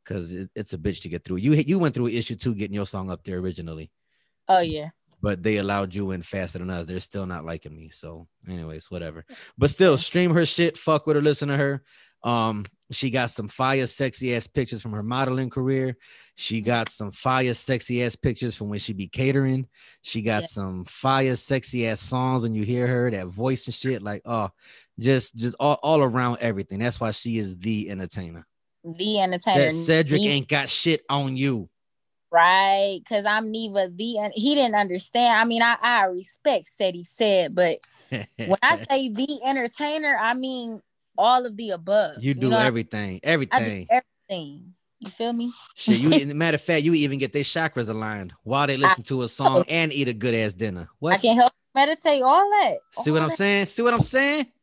[0.04, 1.38] because it, it's a bitch to get through.
[1.38, 3.92] You you went through issue two getting your song up there originally,
[4.48, 4.90] Oh yeah.
[5.22, 6.86] but they allowed you in faster than us.
[6.86, 7.90] They're still not liking me.
[7.92, 9.26] So, anyways, whatever.
[9.58, 10.78] But still, stream her shit.
[10.78, 11.22] Fuck with her.
[11.22, 11.84] Listen to her.
[12.24, 15.98] Um, she got some fire, sexy ass pictures from her modeling career.
[16.36, 19.68] She got some fire, sexy ass pictures from when she be catering.
[20.04, 20.48] She got Yeah.
[20.48, 24.02] some fire, sexy ass songs when you hear her, that voice and shit.
[24.02, 24.50] Like, oh,
[25.00, 26.80] just just all, all around everything.
[26.80, 28.48] That's why she is the entertainer.
[28.84, 29.66] The entertainer.
[29.66, 31.70] That Cedric Ne- ain't got shit on you.
[32.32, 36.94] right because i'm neeva the and he didn't understand i mean i i respect said
[36.94, 37.78] he said but
[38.12, 40.82] when i say the entertainer i mean
[41.18, 43.88] all of the above you do know, everything, I do everything.
[43.90, 48.34] everything you feel me Shit, you matter of fact, you even get their chakras aligned
[48.44, 50.90] while they listen to a song and eat a good ass dinner.
[51.00, 51.14] What?
[51.14, 53.68] i can help meditate all that See what all I'm saying?
[53.68, 54.48] See what I'm saying?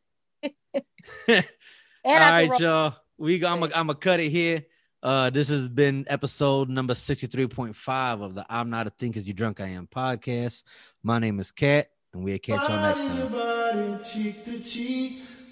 [1.29, 1.45] and
[2.05, 2.95] All I right, y'all.
[3.17, 4.65] We go, I'm gonna cut it here.
[5.03, 9.35] Uh, this has been episode number 63.5 of the I'm Not a Think As You
[9.35, 10.63] Drunk I Am podcast.
[11.03, 13.31] My name is Kat, and we'll catch y'all next time.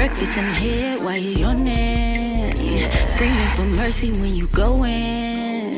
[0.03, 2.57] Breakfast in here while you're yawning.
[3.13, 5.75] Screaming for mercy when you go in.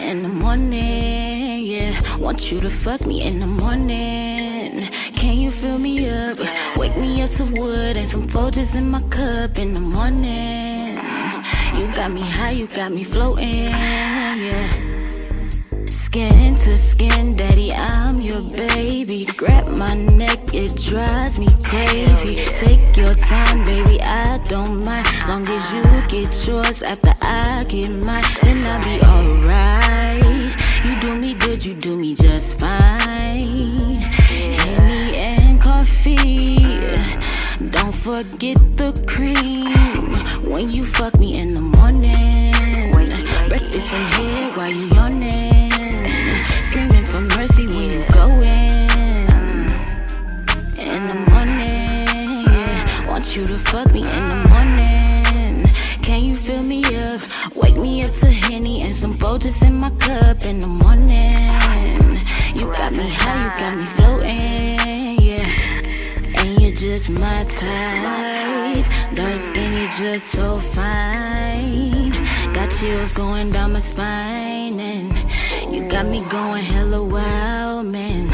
[0.00, 1.92] In the morning, yeah.
[2.16, 4.78] Want you to fuck me in the morning.
[5.20, 6.38] Can you fill me up?
[6.78, 10.96] Wake me up to wood and some Folgers in my cup in the morning.
[11.76, 14.91] You got me high, you got me floating, yeah.
[16.12, 19.24] Skin to skin, daddy, I'm your baby.
[19.38, 22.44] Grab my neck, it drives me crazy.
[22.60, 25.06] Take your time, baby, I don't mind.
[25.26, 30.54] Long as you get yours after I get mine, then I'll be alright.
[30.84, 33.96] You do me good, you do me just fine.
[34.60, 36.58] Henny and coffee.
[37.70, 40.12] Don't forget the cream
[40.44, 42.52] when you fuck me in the morning.
[43.48, 45.51] Breakfast in here while you yawning.
[47.12, 48.88] For mercy when you go in.
[50.78, 53.06] In the morning, yeah.
[53.06, 55.66] Want you to fuck me in the morning.
[56.02, 57.20] Can you fill me up?
[57.54, 62.18] Wake me up to Henny and some Folgers in my cup in the morning.
[62.54, 66.40] You got me high, you got me floating, yeah.
[66.40, 68.86] And you're just my type.
[69.14, 72.10] Dark skin, you're just so fine.
[72.54, 74.80] Got chills going down my spine.
[74.80, 75.12] And
[75.72, 78.28] you got me going hella wild, man.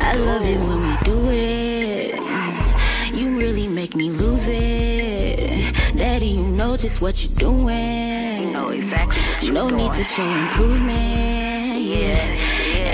[0.00, 3.14] I love it when we do it.
[3.14, 5.74] You really make me lose it.
[5.96, 8.52] Daddy, you know just what you're doing.
[8.52, 9.82] Know exactly what you No doing.
[9.82, 12.34] need to show improvement, yeah.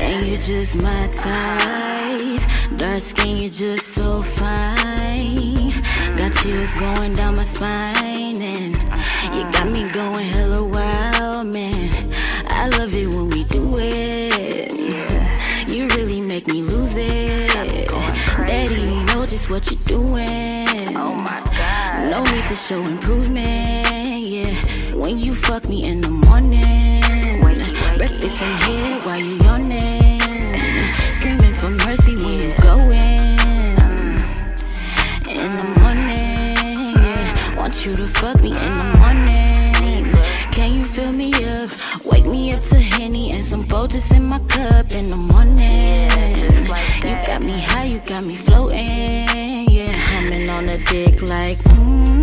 [0.07, 2.79] And you're just my type.
[2.79, 5.73] Dark skin, you're just so fine.
[6.17, 8.77] Got chills going down my spine, and
[9.35, 10.52] you got me going hella
[22.13, 24.53] No need to show improvement, yeah.
[24.95, 27.41] When you fuck me in the morning,
[27.97, 29.42] breakfast in here while you
[50.93, 52.22] dick like, mmm.